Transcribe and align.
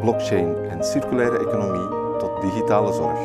blockchain 0.00 0.56
en 0.70 0.84
circulaire 0.84 1.38
economie 1.38 2.18
tot 2.18 2.40
digitale 2.40 2.92
zorg. 2.92 3.18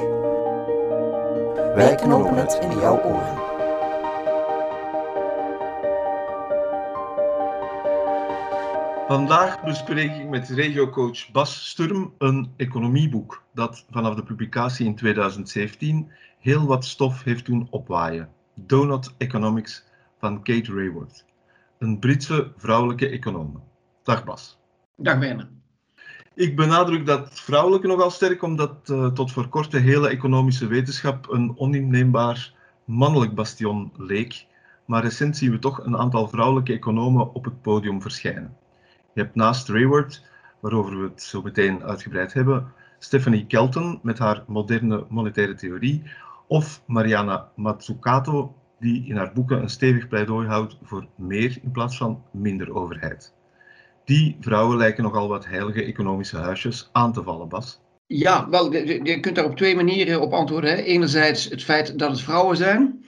Wij 1.76 1.96
knopen 1.96 2.36
het 2.36 2.60
in 2.62 2.80
jouw 2.80 3.02
oren. 3.04 3.50
Vandaag 9.08 9.64
bespreek 9.64 10.12
ik 10.16 10.30
met 10.30 10.50
regiocoach 10.50 11.32
Bas 11.32 11.70
Sturm 11.70 12.14
een 12.18 12.54
economieboek 12.58 13.44
dat 13.54 13.86
vanaf 13.90 14.16
de 14.16 14.24
publicatie 14.24 14.86
in 14.86 14.96
2017 14.96 16.12
heel 16.40 16.66
wat 16.66 16.86
stof 16.86 17.24
heeft 17.24 17.46
doen 17.46 17.68
opwaaien. 17.70 18.30
Donut 18.54 19.14
Economics 19.18 19.86
van 20.20 20.44
Kate 20.44 20.74
Raworth, 20.74 21.26
een 21.78 22.00
Britse 22.00 22.52
vrouwelijke 22.58 23.10
econoom. 23.10 23.64
Dag 24.04 24.24
Bas. 24.24 24.60
Dag 24.96 25.18
Werner. 25.18 25.61
Ik 26.36 26.56
benadruk 26.56 27.06
dat 27.06 27.30
vrouwelijke 27.40 27.88
nogal 27.88 28.12
sterk, 28.12 28.42
omdat 28.42 28.90
uh, 28.90 29.08
tot 29.08 29.32
voor 29.32 29.48
kort 29.48 29.72
de 29.72 29.80
hele 29.80 30.10
economische 30.10 30.68
wetenschap 30.68 31.30
een 31.30 31.54
oninneembaar 31.58 32.54
mannelijk 32.86 33.36
bastion 33.36 33.92
leek. 33.98 34.46
Maar 34.86 35.04
recent 35.04 35.38
zien 35.38 35.52
we 35.52 35.60
toch 35.60 35.86
een 35.86 35.98
aantal 35.98 36.28
vrouwelijke 36.28 36.74
economen 36.74 37.34
op 37.34 37.46
het 37.46 37.62
podium 37.62 38.02
verschijnen. 38.02 38.58
Je 39.14 39.22
hebt 39.22 39.36
naast 39.36 39.70
Rayward, 39.70 40.24
waarover 40.60 40.98
we 40.98 41.04
het 41.08 41.24
zo 41.24 41.42
meteen 41.42 41.84
uitgebreid 41.84 42.34
hebben, 42.34 42.74
Stephanie 43.00 43.46
Kelton 43.46 44.00
met 44.04 44.20
haar 44.20 44.44
moderne 44.48 45.06
monetaire 45.10 45.56
theorie, 45.56 46.04
of 46.48 46.84
Mariana 46.86 47.50
Mazzucato, 47.56 48.56
die 48.80 49.08
in 49.08 49.18
haar 49.18 49.34
boeken 49.34 49.62
een 49.62 49.70
stevig 49.70 50.08
pleidooi 50.08 50.48
houdt 50.48 50.78
voor 50.84 51.08
meer 51.16 51.60
in 51.64 51.72
plaats 51.72 51.98
van 51.98 52.24
minder 52.32 52.74
overheid. 52.74 53.34
Die 54.12 54.38
vrouwen 54.40 54.78
lijken 54.78 55.04
nogal 55.04 55.28
wat 55.28 55.46
heilige 55.46 55.84
economische 55.84 56.38
huisjes 56.38 56.90
aan 56.92 57.14
te 57.14 57.24
vallen, 57.24 57.50
Bas. 57.50 57.80
Ja, 58.08 58.50
wel, 58.50 58.74
je 58.74 59.20
kunt 59.20 59.36
daar 59.36 59.46
op 59.46 59.56
twee 59.56 59.76
manieren 59.76 60.22
op 60.22 60.34
antwoorden. 60.34 60.78
Enerzijds 60.78 61.50
het 61.50 61.64
feit 61.64 62.00
dat 62.00 62.10
het 62.10 62.22
vrouwen 62.22 62.58
zijn. 62.58 63.06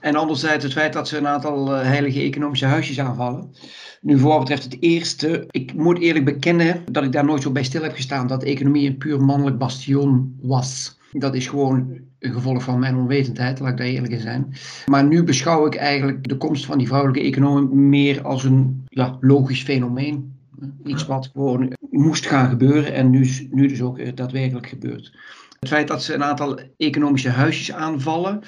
En 0.00 0.14
anderzijds 0.14 0.64
het 0.64 0.72
feit 0.72 0.92
dat 0.92 1.08
ze 1.08 1.16
een 1.16 1.26
aantal 1.26 1.74
eh, 1.74 1.82
heilige 1.82 2.20
economische 2.20 2.66
huisjes 2.66 3.00
aanvallen. 3.00 3.54
Nu, 4.00 4.18
voor 4.18 4.30
wat 4.30 4.38
betreft 4.38 4.62
het 4.62 4.76
eerste, 4.80 5.44
ik 5.50 5.74
moet 5.74 5.98
eerlijk 5.98 6.24
bekennen 6.24 6.84
dat 6.90 7.04
ik 7.04 7.12
daar 7.12 7.24
nooit 7.24 7.42
zo 7.42 7.50
bij 7.50 7.64
stil 7.64 7.82
heb 7.82 7.94
gestaan 7.94 8.26
dat 8.26 8.40
de 8.40 8.46
economie 8.46 8.88
een 8.88 8.98
puur 8.98 9.20
mannelijk 9.20 9.58
bastion 9.58 10.38
was. 10.42 10.98
Dat 11.12 11.34
is 11.34 11.46
gewoon 11.46 11.98
een 12.18 12.32
gevolg 12.32 12.62
van 12.62 12.78
mijn 12.78 12.96
onwetendheid, 12.96 13.60
laat 13.60 13.70
ik 13.70 13.76
daar 13.76 13.86
eerlijk 13.86 14.12
in 14.12 14.20
zijn. 14.20 14.54
Maar 14.86 15.04
nu 15.04 15.22
beschouw 15.22 15.66
ik 15.66 15.74
eigenlijk 15.74 16.28
de 16.28 16.36
komst 16.36 16.66
van 16.66 16.78
die 16.78 16.86
vrouwelijke 16.86 17.28
economen 17.28 17.88
meer 17.88 18.22
als 18.22 18.44
een 18.44 18.84
ja, 18.88 19.16
logisch 19.20 19.62
fenomeen. 19.62 20.34
Iets 20.84 21.06
wat 21.06 21.30
gewoon 21.32 21.72
moest 21.90 22.26
gaan 22.26 22.48
gebeuren 22.48 22.94
en 22.94 23.10
nu, 23.10 23.48
nu 23.50 23.66
dus 23.66 23.82
ook 23.82 24.16
daadwerkelijk 24.16 24.66
gebeurt. 24.66 25.12
Het 25.60 25.68
feit 25.68 25.88
dat 25.88 26.02
ze 26.02 26.14
een 26.14 26.24
aantal 26.24 26.58
economische 26.76 27.28
huisjes 27.28 27.72
aanvallen, 27.72 28.40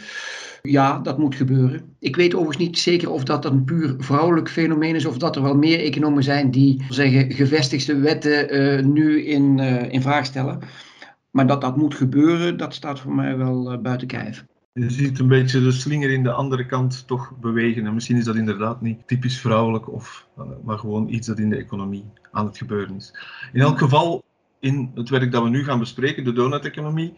ja, 0.63 0.99
dat 0.99 1.19
moet 1.19 1.35
gebeuren. 1.35 1.83
Ik 1.99 2.17
weet 2.17 2.35
overigens 2.35 2.67
niet 2.67 2.79
zeker 2.79 3.11
of 3.11 3.25
dat 3.25 3.45
een 3.45 3.65
puur 3.65 3.95
vrouwelijk 3.99 4.51
fenomeen 4.51 4.95
is, 4.95 5.07
of 5.07 5.19
dat 5.19 5.37
er 5.37 5.43
wel 5.43 5.57
meer 5.57 5.81
economen 5.81 6.23
zijn 6.23 6.51
die 6.51 6.85
zeggen 6.89 7.33
gevestigde 7.33 7.99
wetten 7.99 8.57
uh, 8.57 8.85
nu 8.85 9.25
in, 9.25 9.59
uh, 9.59 9.93
in 9.93 10.03
vraag 10.03 10.25
stellen. 10.25 10.59
Maar 11.39 11.47
dat 11.47 11.61
dat 11.61 11.77
moet 11.77 11.95
gebeuren, 11.95 12.57
dat 12.57 12.75
staat 12.75 13.01
voor 13.01 13.15
mij 13.15 13.37
wel 13.37 13.73
uh, 13.73 13.79
buiten 13.79 14.07
kijf. 14.07 14.45
Je 14.73 14.91
ziet 14.91 15.19
een 15.19 15.29
beetje 15.29 15.61
de 15.61 15.73
slinger 15.73 16.11
in 16.11 16.23
de 16.23 16.33
andere 16.33 16.67
kant 16.67 17.07
toch 17.07 17.33
bewegen. 17.41 17.87
En 17.87 17.95
misschien 17.95 18.17
is 18.17 18.25
dat 18.25 18.37
inderdaad 18.37 18.81
niet 18.81 19.07
typisch 19.07 19.41
vrouwelijk, 19.41 19.93
of, 19.93 20.27
maar 20.65 20.79
gewoon 20.79 21.09
iets 21.09 21.27
dat 21.27 21.39
in 21.39 21.51
de 21.51 21.57
economie 21.57 22.05
aan 22.31 22.47
het 22.47 22.59
gebeuren 22.59 22.97
is. 22.97 23.15
In 23.53 23.61
elk 23.61 23.79
geval, 23.79 24.25
in 24.61 24.91
het 24.95 25.09
werk 25.09 25.33
dat 25.33 25.43
we 25.43 25.49
nu 25.49 25.65
gaan 25.65 25.79
bespreken, 25.79 26.25
de 26.25 26.33
donut-economie, 26.33 27.15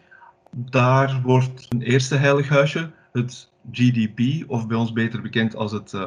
daar 0.51 1.21
wordt 1.23 1.67
een 1.69 1.83
eerste 1.83 2.17
heilig 2.17 2.49
huisje, 2.49 2.91
het 3.13 3.51
GDP, 3.73 4.45
of 4.51 4.67
bij 4.67 4.77
ons 4.77 4.93
beter 4.93 5.23
bekend 5.23 5.57
als 5.57 5.73
het 5.73 5.93
uh, 5.93 6.05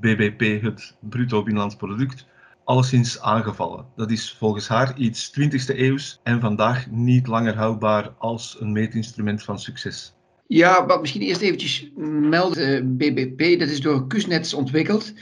BBP, 0.00 0.62
het 0.62 0.96
bruto 1.00 1.42
binnenlands 1.42 1.76
product, 1.76 2.26
alleszins 2.64 3.20
aangevallen. 3.20 3.86
Dat 3.96 4.10
is 4.10 4.36
volgens 4.38 4.68
haar 4.68 4.98
iets 4.98 5.40
20e 5.40 5.76
eeuws 5.76 6.20
en 6.22 6.40
vandaag 6.40 6.90
niet 6.90 7.26
langer 7.26 7.56
houdbaar 7.56 8.14
als 8.18 8.56
een 8.60 8.72
meetinstrument 8.72 9.42
van 9.42 9.58
succes. 9.58 10.14
Ja, 10.46 10.86
wat 10.86 11.00
misschien 11.00 11.22
eerst 11.22 11.40
eventjes 11.40 11.90
melden, 12.30 12.96
BBP, 12.96 13.58
dat 13.58 13.68
is 13.68 13.80
door 13.80 14.06
Kuznets 14.06 14.54
ontwikkeld. 14.54 15.12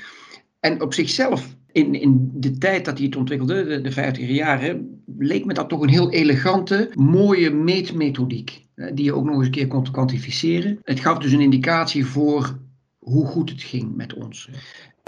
En 0.60 0.82
op 0.82 0.94
zichzelf, 0.94 1.56
in, 1.72 1.94
in 1.94 2.30
de 2.34 2.58
tijd 2.58 2.84
dat 2.84 2.96
hij 2.96 3.06
het 3.06 3.16
ontwikkelde, 3.16 3.64
de, 3.64 3.80
de 3.80 3.92
50 3.92 4.28
jaren, 4.28 5.02
leek 5.18 5.44
me 5.44 5.54
dat 5.54 5.68
toch 5.68 5.80
een 5.82 5.88
heel 5.88 6.10
elegante, 6.10 6.90
mooie 6.94 7.50
meetmethodiek. 7.50 8.66
Die 8.74 9.04
je 9.04 9.14
ook 9.14 9.24
nog 9.24 9.34
eens 9.34 9.44
een 9.44 9.50
keer 9.50 9.66
kon 9.66 9.90
kwantificeren. 9.90 10.78
Het 10.82 11.00
gaf 11.00 11.18
dus 11.18 11.32
een 11.32 11.40
indicatie 11.40 12.06
voor 12.06 12.58
hoe 12.98 13.26
goed 13.26 13.50
het 13.50 13.62
ging 13.62 13.96
met 13.96 14.14
ons. 14.14 14.50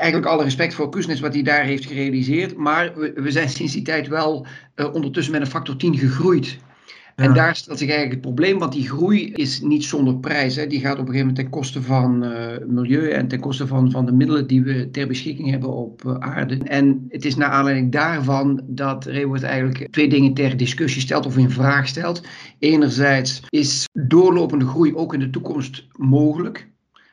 Eigenlijk 0.03 0.33
alle 0.33 0.43
respect 0.43 0.75
voor 0.75 0.89
Kuznets 0.89 1.21
wat 1.21 1.35
hij 1.35 1.43
daar 1.43 1.65
heeft 1.65 1.87
gerealiseerd. 1.87 2.57
Maar 2.57 2.93
we, 2.95 3.13
we 3.15 3.31
zijn 3.31 3.49
sinds 3.49 3.73
die 3.73 3.83
tijd 3.83 4.09
wel 4.09 4.47
uh, 4.77 4.95
ondertussen 4.95 5.33
met 5.33 5.41
een 5.41 5.47
factor 5.47 5.77
10 5.77 5.99
gegroeid. 5.99 6.59
Ja. 7.17 7.25
En 7.25 7.35
daar 7.35 7.57
stelt 7.57 7.79
zich 7.79 7.89
eigenlijk 7.89 8.25
het 8.25 8.35
probleem, 8.35 8.59
want 8.59 8.73
die 8.73 8.89
groei 8.89 9.33
is 9.33 9.61
niet 9.61 9.85
zonder 9.85 10.17
prijs. 10.17 10.57
Hè. 10.57 10.67
Die 10.67 10.81
gaat 10.81 10.93
op 10.93 10.99
een 10.99 11.07
gegeven 11.07 11.27
moment 11.27 11.37
ten 11.37 11.51
koste 11.51 11.83
van 11.83 12.25
uh, 12.25 12.47
milieu 12.67 13.11
en 13.11 13.29
ten 13.29 13.41
koste 13.41 13.67
van, 13.67 13.91
van 13.91 14.07
de 14.07 14.13
middelen 14.13 14.47
die 14.47 14.63
we 14.63 14.91
ter 14.91 15.07
beschikking 15.07 15.51
hebben 15.51 15.73
op 15.73 16.03
uh, 16.07 16.15
aarde. 16.19 16.59
En 16.59 17.07
het 17.09 17.25
is 17.25 17.37
naar 17.37 17.49
aanleiding 17.49 17.93
daarvan 17.93 18.63
dat 18.67 19.07
Rayward 19.07 19.43
eigenlijk 19.43 19.89
twee 19.91 20.09
dingen 20.09 20.35
ter 20.35 20.57
discussie 20.57 21.03
stelt 21.03 21.27
of 21.27 21.37
in 21.37 21.51
vraag 21.51 21.89
stelt. 21.89 22.23
Enerzijds 22.59 23.43
is 23.49 23.89
doorlopende 23.93 24.67
groei 24.67 24.95
ook 24.95 25.15
in 25.15 25.21
de 25.21 25.31
toekomst 25.31 25.87
mogelijk. 25.97 26.71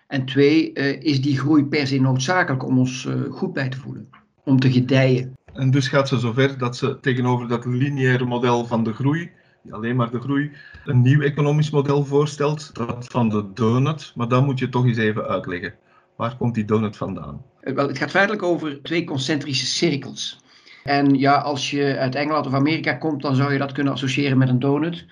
En 0.09 0.25
twee, 0.25 0.71
uh, 0.73 1.01
is 1.01 1.21
die 1.21 1.37
groei 1.37 1.65
per 1.65 1.87
se 1.87 1.99
noodzakelijk 1.99 2.65
om 2.65 2.77
ons 2.79 3.07
goed 3.29 3.53
bij 3.53 3.69
te 3.69 3.77
voelen, 3.77 4.09
om 4.43 4.59
te 4.59 4.71
gedijen. 4.71 5.37
En 5.53 5.71
dus 5.71 5.87
gaat 5.87 6.07
ze 6.07 6.19
zover 6.19 6.57
dat 6.57 6.77
ze 6.77 6.99
tegenover 6.99 7.47
dat 7.47 7.65
lineaire 7.65 8.25
model 8.25 8.65
van 8.65 8.83
de 8.83 8.93
groei 8.93 9.31
alleen 9.71 9.95
maar 9.95 10.11
de 10.11 10.19
groei, 10.19 10.51
een 10.85 11.01
nieuw 11.01 11.21
economisch 11.21 11.69
model 11.69 12.05
voorstelt, 12.05 12.69
dat 12.73 13.05
van 13.09 13.29
de 13.29 13.53
donut. 13.53 14.11
Maar 14.15 14.27
dan 14.27 14.45
moet 14.45 14.59
je 14.59 14.69
toch 14.69 14.85
eens 14.85 14.97
even 14.97 15.27
uitleggen. 15.27 15.73
Waar 16.15 16.37
komt 16.37 16.55
die 16.55 16.65
donut 16.65 16.97
vandaan? 16.97 17.41
Wel, 17.61 17.87
het 17.87 17.97
gaat 17.97 18.11
feitelijk 18.11 18.43
over 18.43 18.81
twee 18.81 19.03
concentrische 19.03 19.65
cirkels. 19.65 20.39
En 20.83 21.13
ja, 21.13 21.37
als 21.37 21.71
je 21.71 21.97
uit 21.97 22.15
Engeland 22.15 22.45
of 22.45 22.53
Amerika 22.53 22.93
komt, 22.93 23.21
dan 23.21 23.35
zou 23.35 23.53
je 23.53 23.59
dat 23.59 23.71
kunnen 23.71 23.93
associëren 23.93 24.37
met 24.37 24.49
een 24.49 24.59
donut. 24.59 25.05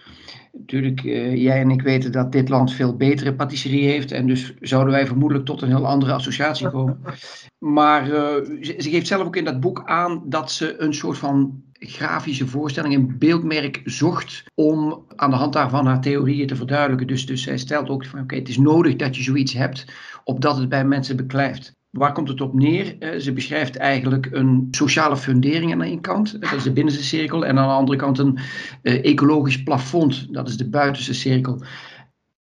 Natuurlijk, 0.58 1.04
uh, 1.04 1.36
jij 1.36 1.62
en 1.62 1.72
ik 1.72 1.82
weten 1.82 2.12
dat 2.12 2.32
dit 2.32 2.50
land 2.50 2.74
veel 2.74 2.96
betere 2.96 3.36
patisserie 3.36 3.88
heeft. 3.88 4.12
En 4.12 4.28
dus 4.28 4.54
zouden 4.60 4.94
wij 4.94 5.08
vermoedelijk 5.08 5.46
tot 5.46 5.62
een 5.62 5.68
heel 5.68 5.88
andere 5.88 6.14
associatie 6.14 6.70
komen. 6.70 7.00
Maar 7.58 8.08
uh, 8.08 8.14
ze, 8.62 8.76
ze, 8.78 8.90
geeft 8.90 9.08
zelf 9.08 9.26
ook 9.26 9.36
in 9.36 9.46
dat 9.46 9.60
boek 9.60 9.84
aan 9.86 10.24
dat 10.26 10.52
ze 10.52 10.82
een 10.82 10.94
soort 10.94 11.18
van 11.18 11.64
grafische 11.74 12.48
voorstelling, 12.48 12.94
een 12.94 13.18
beeldmerk 13.18 13.82
zocht 13.84 14.44
om 14.56 15.06
aan 15.16 15.30
de 15.30 15.36
hand 15.36 15.54
daarvan 15.54 15.86
haar 15.86 16.02
theorieën 16.02 16.48
te 16.48 16.56
verduidelijken. 16.56 17.08
Dus, 17.08 17.26
dus 17.26 17.42
zij 17.42 17.58
stelt 17.58 17.90
ook 17.90 18.06
van 18.06 18.14
oké, 18.14 18.24
okay, 18.24 18.40
het 18.40 18.50
is 18.50 18.58
nodig 18.58 18.96
dat 18.96 19.16
je 19.16 19.24
zoiets 19.24 19.54
hebt, 19.54 19.86
opdat 20.24 20.58
het 20.58 20.70
bij 20.70 20.86
mensen 20.86 21.16
beklijft. 21.16 21.77
Waar 21.98 22.14
komt 22.14 22.28
het 22.28 22.42
op 22.42 22.54
neer? 22.54 22.96
Uh, 23.00 23.20
ze 23.20 23.34
beschrijft 23.34 23.76
eigenlijk 23.76 24.28
een 24.32 24.68
sociale 24.72 25.18
fundering 25.18 25.72
aan 25.72 25.80
de 25.80 25.86
ene 25.86 26.02
kant, 26.02 26.42
dat 26.42 26.54
is 26.54 26.64
de 26.64 26.72
binnenste 26.72 27.04
cirkel, 27.04 27.46
en 27.46 27.58
aan 27.58 27.68
de 27.68 27.74
andere 27.74 27.98
kant 27.98 28.18
een 28.18 28.38
uh, 28.84 29.06
ecologisch 29.06 29.64
plafond, 29.64 30.34
dat 30.34 30.50
is 30.50 30.58
de 30.58 30.70
buitenste 30.70 31.14
cirkel. 31.14 31.62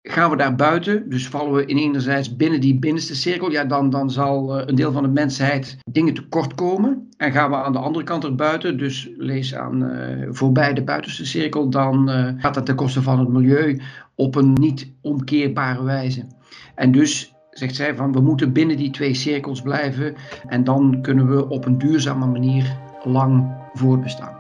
Gaan 0.02 0.30
we 0.30 0.38
daar 0.38 0.56
buiten, 0.56 1.10
dus 1.10 1.28
vallen 1.28 1.54
we 1.54 1.66
in 1.66 1.78
enerzijds 1.78 2.36
binnen 2.36 2.62
die 2.62 2.80
binnenste 2.80 3.16
cirkel, 3.16 3.52
ja, 3.52 3.66
dan, 3.66 3.90
dan 3.90 4.12
zal 4.12 4.68
een 4.68 4.76
deel 4.76 4.92
van 4.92 5.04
de 5.04 5.10
mensheid 5.10 5.78
dingen 5.92 6.14
tekort 6.14 6.56
komen. 6.56 7.10
En 7.18 7.32
gaan 7.32 7.50
we 7.50 7.56
aan 7.56 7.72
de 7.72 7.80
andere 7.80 8.06
kant 8.06 8.24
erbuiten, 8.24 8.78
dus 8.78 9.10
lees 9.18 9.56
aan 9.56 9.92
voorbij 10.30 10.74
de 10.74 10.84
buitenste 10.84 11.26
cirkel, 11.26 11.70
dan 11.70 12.10
gaat 12.38 12.54
dat 12.54 12.66
ten 12.66 12.76
koste 12.76 13.02
van 13.02 13.20
het 13.20 13.30
milieu 13.30 13.82
op 14.16 14.36
een 14.36 14.54
niet 14.54 14.92
omkeerbare 15.02 15.84
wijze. 15.84 16.28
En 16.76 16.92
dus 16.92 17.35
zegt 17.58 17.76
zij 17.76 17.96
van 17.96 18.12
we 18.12 18.22
moeten 18.22 18.54
binnen 18.54 18.78
die 18.78 18.90
twee 18.92 19.14
cirkels 19.14 19.62
blijven 19.62 20.16
en 20.48 20.64
dan 20.64 21.02
kunnen 21.02 21.30
we 21.30 21.50
op 21.50 21.66
een 21.66 21.78
duurzame 21.78 22.26
manier 22.26 22.78
lang 23.04 23.52
voortbestaan. 23.74 24.35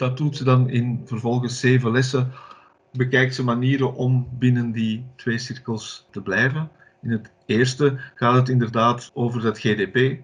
Dat 0.00 0.16
doet 0.16 0.36
ze 0.36 0.44
dan 0.44 0.68
in 0.68 1.00
vervolgens 1.04 1.60
zeven 1.60 1.90
lessen. 1.90 2.32
Bekijkt 2.92 3.34
ze 3.34 3.44
manieren 3.44 3.94
om 3.94 4.28
binnen 4.38 4.72
die 4.72 5.04
twee 5.16 5.38
cirkels 5.38 6.06
te 6.10 6.22
blijven. 6.22 6.70
In 7.02 7.10
het 7.10 7.30
eerste 7.46 8.00
gaat 8.14 8.34
het 8.34 8.48
inderdaad 8.48 9.10
over 9.14 9.40
dat 9.40 9.58
GDP. 9.58 10.16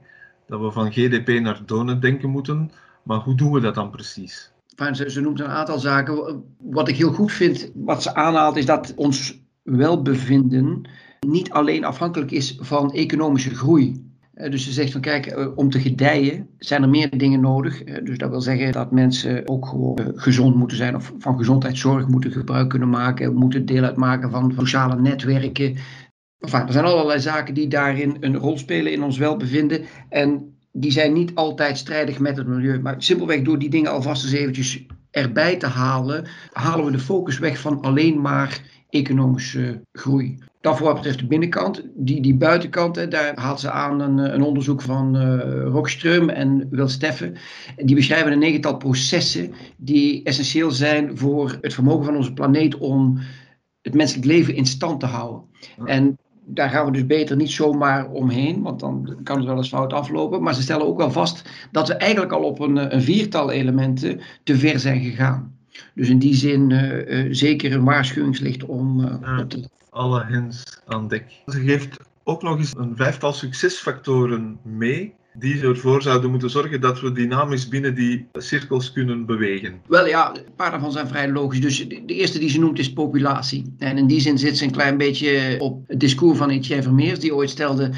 Dat 0.47 0.61
we 0.61 0.71
van 0.71 0.93
GDP 0.93 1.41
naar 1.41 1.61
donut 1.67 2.03
denken 2.03 2.31
moeten. 2.31 2.71
Maar 3.03 3.19
hoe 3.19 3.35
doen 3.35 3.53
we 3.53 3.61
dat 3.61 3.75
dan 3.75 3.91
precies? 3.91 4.53
Ze, 4.93 5.11
ze 5.11 5.21
noemt 5.21 5.41
een 5.41 5.47
aantal 5.47 5.79
zaken. 5.79 6.45
Wat 6.59 6.89
ik 6.89 6.97
heel 6.97 7.13
goed 7.13 7.33
vind, 7.33 7.71
wat 7.75 8.03
ze 8.03 8.15
aanhaalt, 8.15 8.57
is 8.57 8.67
dat 8.67 8.93
ons 8.95 9.41
welbevinden 9.63 10.89
niet 11.21 11.51
alleen 11.51 11.85
afhankelijk 11.85 12.31
is 12.31 12.59
van 12.61 12.93
economische 12.93 13.55
groei. 13.55 14.06
Eh, 14.37 14.51
dus 14.51 14.65
ze 14.65 14.73
zegt 14.73 14.93
van 14.93 15.01
kijk, 15.01 15.27
eh, 15.27 15.47
om 15.55 15.71
te 15.71 15.81
gedijen 15.81 16.49
zijn 16.59 16.83
er 16.83 16.89
meer 16.89 17.19
dingen 17.19 17.41
nodig. 17.41 17.83
Eh, 17.83 18.05
dus 18.05 18.19
dat 18.19 18.31
wil 18.31 18.41
zeggen 18.41 18.73
dat 18.73 18.91
mensen 18.91 19.49
ook 19.49 19.67
gewoon 19.67 20.13
gezond 20.15 20.55
moeten 20.55 20.77
zijn 20.77 20.97
of 20.97 21.13
van 21.19 21.37
gezondheidszorg 21.37 22.09
moeten 22.09 22.33
gebruik 22.33 22.69
kunnen 22.69 22.89
maken, 22.89 23.35
moeten 23.35 23.67
deel 23.67 23.83
uitmaken 23.83 24.31
van 24.31 24.53
sociale 24.57 25.01
netwerken. 25.01 25.77
Enfin, 26.39 26.67
er 26.67 26.73
zijn 26.73 26.85
allerlei 26.85 27.21
zaken 27.21 27.55
die 27.55 27.69
daarin 27.69 28.17
een 28.21 28.37
rol 28.37 28.59
spelen 28.59 28.93
in 28.93 29.03
ons 29.03 29.19
welbevinden. 29.19 29.85
En 30.09 30.57
die 30.73 30.91
zijn 30.91 31.13
niet 31.13 31.35
altijd 31.35 31.79
strijdig 31.79 32.19
met 32.19 32.37
het 32.37 32.47
milieu. 32.47 32.81
Maar 32.81 32.95
simpelweg 32.99 33.43
door 33.43 33.59
die 33.59 33.71
dingen 33.71 33.91
alvast 33.91 34.25
eens 34.25 34.33
eventjes 34.33 34.87
erbij 35.11 35.57
te 35.57 35.67
halen, 35.67 36.27
halen 36.53 36.85
we 36.85 36.91
de 36.91 36.99
focus 36.99 37.39
weg 37.39 37.61
van 37.61 37.81
alleen 37.81 38.21
maar 38.21 38.61
economische 38.89 39.81
groei. 39.93 40.39
Dan 40.67 40.77
voor 40.77 40.87
wat 40.87 40.95
betreft 40.95 41.19
de 41.19 41.27
binnenkant. 41.27 41.83
Die, 41.95 42.21
die 42.21 42.35
buitenkant, 42.35 42.97
hè, 42.97 43.09
daar 43.09 43.33
haalt 43.35 43.61
ze 43.61 43.71
aan 43.71 44.01
een, 44.01 44.19
een 44.35 44.43
onderzoek 44.43 44.83
van 44.83 45.17
uh, 45.17 45.41
Rockström 45.65 46.29
en 46.29 46.69
Wil 46.71 46.89
Steffen. 46.89 47.35
Die 47.77 47.95
beschrijven 47.95 48.33
een 48.33 48.39
negental 48.39 48.77
processen 48.77 49.53
die 49.77 50.23
essentieel 50.23 50.71
zijn 50.71 51.19
voor 51.19 51.59
het 51.61 51.75
vermogen 51.75 52.05
van 52.05 52.17
onze 52.17 52.33
planeet 52.33 52.79
om 52.79 53.19
het 53.83 53.95
menselijk 53.95 54.27
leven 54.27 54.55
in 54.55 54.67
stand 54.67 55.01
te 55.01 55.07
houden. 55.07 55.43
En 55.85 56.19
daar 56.45 56.71
gaan 56.71 56.87
we 56.87 56.93
dus 56.93 57.07
beter 57.07 57.37
niet 57.37 57.51
zomaar 57.51 58.11
omheen, 58.11 58.63
want 58.63 58.81
dan 58.81 59.17
kan 59.23 59.37
het 59.37 59.47
wel 59.47 59.57
eens 59.57 59.69
fout 59.69 59.93
aflopen. 59.93 60.43
Maar 60.43 60.55
ze 60.55 60.63
stellen 60.63 60.87
ook 60.87 60.99
wel 60.99 61.11
vast 61.11 61.49
dat 61.73 61.89
we 61.89 61.95
eigenlijk 61.95 62.33
al 62.33 62.43
op 62.43 62.61
een, 62.61 62.95
een 62.95 63.03
viertal 63.03 63.51
elementen 63.51 64.21
te 64.43 64.57
ver 64.57 64.79
zijn 64.79 65.01
gegaan. 65.01 65.57
Dus 65.95 66.09
in 66.09 66.19
die 66.19 66.35
zin 66.35 66.71
uh, 66.71 67.09
uh, 67.09 67.27
zeker 67.31 67.73
een 67.73 67.85
waarschuwingslicht 67.85 68.65
om 68.65 69.01
uh, 69.01 69.39
op 69.41 69.51
te 69.51 69.75
Alle 69.97 70.25
hens 70.25 70.65
aan 70.87 71.09
dek. 71.09 71.25
Ze 71.47 71.61
geeft 71.61 71.97
ook 72.25 72.43
nog 72.43 72.59
eens 72.59 72.75
een 72.77 72.97
vijftal 72.97 73.33
succesfactoren 73.33 74.59
mee 74.63 75.15
die 75.39 75.63
ervoor 75.63 76.03
zouden 76.03 76.31
moeten 76.31 76.51
zorgen 76.51 76.81
dat 76.81 77.01
we 77.01 77.13
dynamisch 77.13 77.69
binnen 77.69 77.95
die 77.95 78.29
cirkels 78.33 78.93
kunnen 78.93 79.27
bewegen? 79.27 79.81
Wel 79.87 80.07
ja, 80.07 80.35
een 80.37 80.55
paar 80.57 80.71
daarvan 80.71 80.93
zijn 80.93 81.09
vrij 81.09 81.31
logisch. 81.31 81.61
Dus 81.61 81.89
de 81.89 82.05
eerste 82.07 82.39
die 82.39 82.49
ze 82.49 82.59
noemt 82.59 82.79
is 82.79 82.93
populatie. 82.93 83.75
En 83.79 83.99
in 83.99 84.07
die 84.07 84.21
zin 84.21 84.39
zit 84.39 84.57
ze 84.57 84.65
een 84.65 84.71
klein 84.71 84.97
beetje 84.97 85.57
op 85.59 85.85
het 85.87 86.01
discours 86.01 86.39
van 86.39 86.51
Etienne 86.51 86.83
Vermeers, 86.83 87.19
die 87.19 87.35
ooit 87.35 87.51
stelde: 87.51 87.91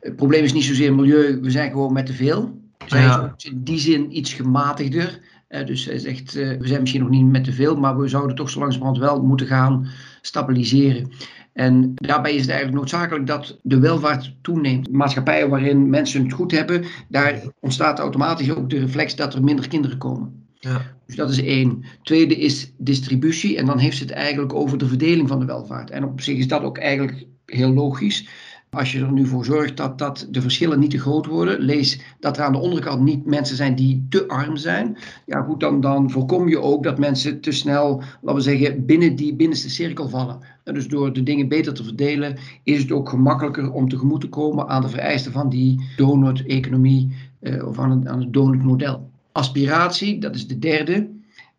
het 0.00 0.16
probleem 0.16 0.44
is 0.44 0.52
niet 0.52 0.64
zozeer 0.64 0.94
milieu, 0.94 1.40
we 1.40 1.50
zijn 1.50 1.70
gewoon 1.70 1.92
met 1.92 2.06
te 2.06 2.12
veel. 2.12 2.60
Zij 2.86 3.00
ja. 3.00 3.34
is 3.36 3.44
in 3.44 3.64
die 3.64 3.78
zin 3.78 4.16
iets 4.16 4.32
gematigder. 4.32 5.18
Uh, 5.48 5.66
dus 5.66 5.84
hij 5.84 5.98
zegt, 5.98 6.36
uh, 6.36 6.58
we 6.58 6.66
zijn 6.66 6.80
misschien 6.80 7.00
nog 7.00 7.10
niet 7.10 7.26
met 7.26 7.44
te 7.44 7.52
veel, 7.52 7.76
maar 7.76 7.98
we 7.98 8.08
zouden 8.08 8.36
toch 8.36 8.50
zo 8.50 8.58
langzamerhand 8.58 8.98
wel 8.98 9.22
moeten 9.22 9.46
gaan 9.46 9.88
stabiliseren. 10.26 11.10
En 11.52 11.92
daarbij 11.94 12.34
is 12.34 12.40
het 12.40 12.50
eigenlijk 12.50 12.78
noodzakelijk 12.78 13.26
dat 13.26 13.58
de 13.62 13.78
welvaart 13.78 14.36
toeneemt. 14.42 14.92
Maatschappijen 14.92 15.50
waarin 15.50 15.90
mensen 15.90 16.22
het 16.22 16.32
goed 16.32 16.50
hebben, 16.50 16.84
daar 17.08 17.42
ontstaat 17.60 17.98
automatisch 17.98 18.52
ook 18.52 18.70
de 18.70 18.78
reflex 18.78 19.16
dat 19.16 19.34
er 19.34 19.44
minder 19.44 19.68
kinderen 19.68 19.98
komen. 19.98 20.46
Ja. 20.54 20.82
Dus 21.06 21.16
dat 21.16 21.30
is 21.30 21.42
één. 21.42 21.84
Tweede 22.02 22.36
is 22.36 22.72
distributie. 22.78 23.56
En 23.56 23.66
dan 23.66 23.78
heeft 23.78 23.96
ze 23.96 24.02
het 24.02 24.12
eigenlijk 24.12 24.54
over 24.54 24.78
de 24.78 24.88
verdeling 24.88 25.28
van 25.28 25.38
de 25.38 25.44
welvaart. 25.44 25.90
En 25.90 26.04
op 26.04 26.20
zich 26.20 26.38
is 26.38 26.48
dat 26.48 26.62
ook 26.62 26.78
eigenlijk 26.78 27.26
heel 27.46 27.72
logisch. 27.72 28.28
Als 28.74 28.92
je 28.92 29.00
er 29.00 29.12
nu 29.12 29.26
voor 29.26 29.44
zorgt 29.44 29.76
dat, 29.76 29.98
dat 29.98 30.28
de 30.30 30.40
verschillen 30.40 30.78
niet 30.78 30.90
te 30.90 30.98
groot 30.98 31.26
worden, 31.26 31.60
lees 31.60 32.00
dat 32.20 32.36
er 32.36 32.44
aan 32.44 32.52
de 32.52 32.58
onderkant 32.58 33.02
niet 33.02 33.26
mensen 33.26 33.56
zijn 33.56 33.74
die 33.74 34.06
te 34.08 34.28
arm 34.28 34.56
zijn. 34.56 34.96
Ja, 35.26 35.42
goed, 35.42 35.60
dan, 35.60 35.80
dan 35.80 36.10
voorkom 36.10 36.48
je 36.48 36.60
ook 36.60 36.82
dat 36.82 36.98
mensen 36.98 37.40
te 37.40 37.52
snel, 37.52 38.02
laten 38.20 38.34
we 38.34 38.40
zeggen, 38.40 38.86
binnen 38.86 39.16
die 39.16 39.34
binnenste 39.34 39.70
cirkel 39.70 40.08
vallen. 40.08 40.38
En 40.64 40.74
dus 40.74 40.88
door 40.88 41.12
de 41.12 41.22
dingen 41.22 41.48
beter 41.48 41.74
te 41.74 41.84
verdelen, 41.84 42.36
is 42.62 42.82
het 42.82 42.92
ook 42.92 43.08
gemakkelijker 43.08 43.72
om 43.72 43.88
tegemoet 43.88 44.20
te 44.20 44.28
komen 44.28 44.68
aan 44.68 44.82
de 44.82 44.88
vereisten 44.88 45.32
van 45.32 45.48
die 45.48 45.80
donut-economie 45.96 47.12
uh, 47.40 47.66
of 47.66 47.78
aan 47.78 48.06
het 48.06 48.32
donut-model. 48.32 49.10
Aspiratie, 49.32 50.18
dat 50.18 50.34
is 50.34 50.46
de 50.46 50.58
derde 50.58 51.08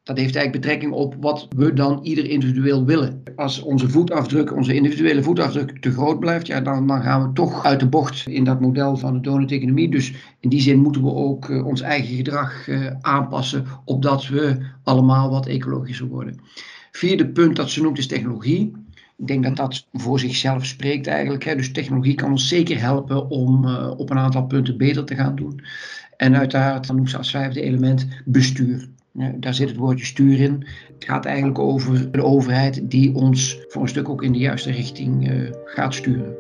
dat 0.06 0.18
heeft 0.18 0.36
eigenlijk 0.36 0.66
betrekking 0.66 0.94
op 0.94 1.16
wat 1.20 1.48
we 1.56 1.74
dan 1.74 2.00
ieder 2.04 2.26
individueel 2.26 2.86
willen. 2.86 3.24
Als 3.36 3.62
onze 3.62 3.90
voetafdruk, 3.90 4.56
onze 4.56 4.74
individuele 4.74 5.24
voetafdruk 5.24 5.80
te 5.80 5.92
groot 5.92 6.20
blijft, 6.20 6.48
ja, 6.48 6.62
dan, 6.62 6.88
dan 6.88 7.02
gaan 7.02 7.28
we 7.28 7.34
toch 7.34 7.66
uit 7.66 7.80
de 7.80 7.88
bocht 7.88 8.28
in 8.28 8.44
dat 8.44 8.60
model 8.60 8.98
van 8.98 9.14
de 9.14 9.20
donut-economie. 9.20 9.90
Dus 9.90 10.14
in 10.40 10.50
die 10.50 10.62
zin 10.62 10.80
moeten 10.80 11.04
we 11.04 11.14
ook 11.14 11.50
uh, 11.50 11.66
ons 11.66 11.82
eigen 11.82 12.16
gedrag 12.16 12.68
uh, 12.68 12.92
aanpassen, 13.02 13.66
opdat 13.86 14.28
we 14.28 14.58
allemaal 14.84 15.30
wat 15.30 15.48
ecologischer 15.48 16.08
worden. 16.08 16.40
Vierde 16.92 17.28
punt 17.28 17.56
dat 17.56 17.70
ze 17.70 17.82
noemt 17.82 17.98
is 17.98 18.08
technologie. 18.08 18.74
Ik 19.18 19.28
denk 19.28 19.44
dat 19.44 19.56
dat 19.56 19.88
voor 19.94 20.20
zichzelf 20.20 20.66
spreekt 20.66 21.08
eigenlijk. 21.08 21.44
Hè. 21.44 21.56
Dus 21.56 21.72
technologie 21.72 22.16
kan 22.16 22.32
ons 22.32 22.48
zeker 22.48 22.82
helpen 22.82 23.30
om 23.30 23.66
uh, 23.66 23.92
op 23.98 24.10
een 24.10 24.18
aantal 24.18 24.46
punten 24.46 24.78
beter 24.78 25.06
te 25.06 25.16
gaan 25.16 25.36
doen. 25.36 25.62
En 26.18 26.36
uiteraard, 26.36 26.94
noemt 26.94 27.10
ze 27.10 27.18
als 27.18 27.32
vijfde 27.32 27.62
element 27.62 28.08
bestuur. 28.26 28.90
Daar 29.16 29.54
zit 29.54 29.70
het 29.70 29.78
woordje 29.78 30.06
stuur 30.06 30.40
in. 30.40 30.66
Het 30.94 31.06
gaat 31.06 31.26
eigenlijk 31.26 31.60
over 31.60 32.10
een 32.12 32.22
overheid 32.22 32.92
die 32.92 33.14
ons 33.14 33.66
voor 33.68 33.82
een 33.82 33.88
stuk 33.88 34.10
ook 34.10 34.24
in 34.24 34.32
de 34.32 34.38
juiste 34.38 34.72
richting 34.72 35.32
uh, 35.32 35.52
gaat 35.66 35.94
sturen. 35.94 36.36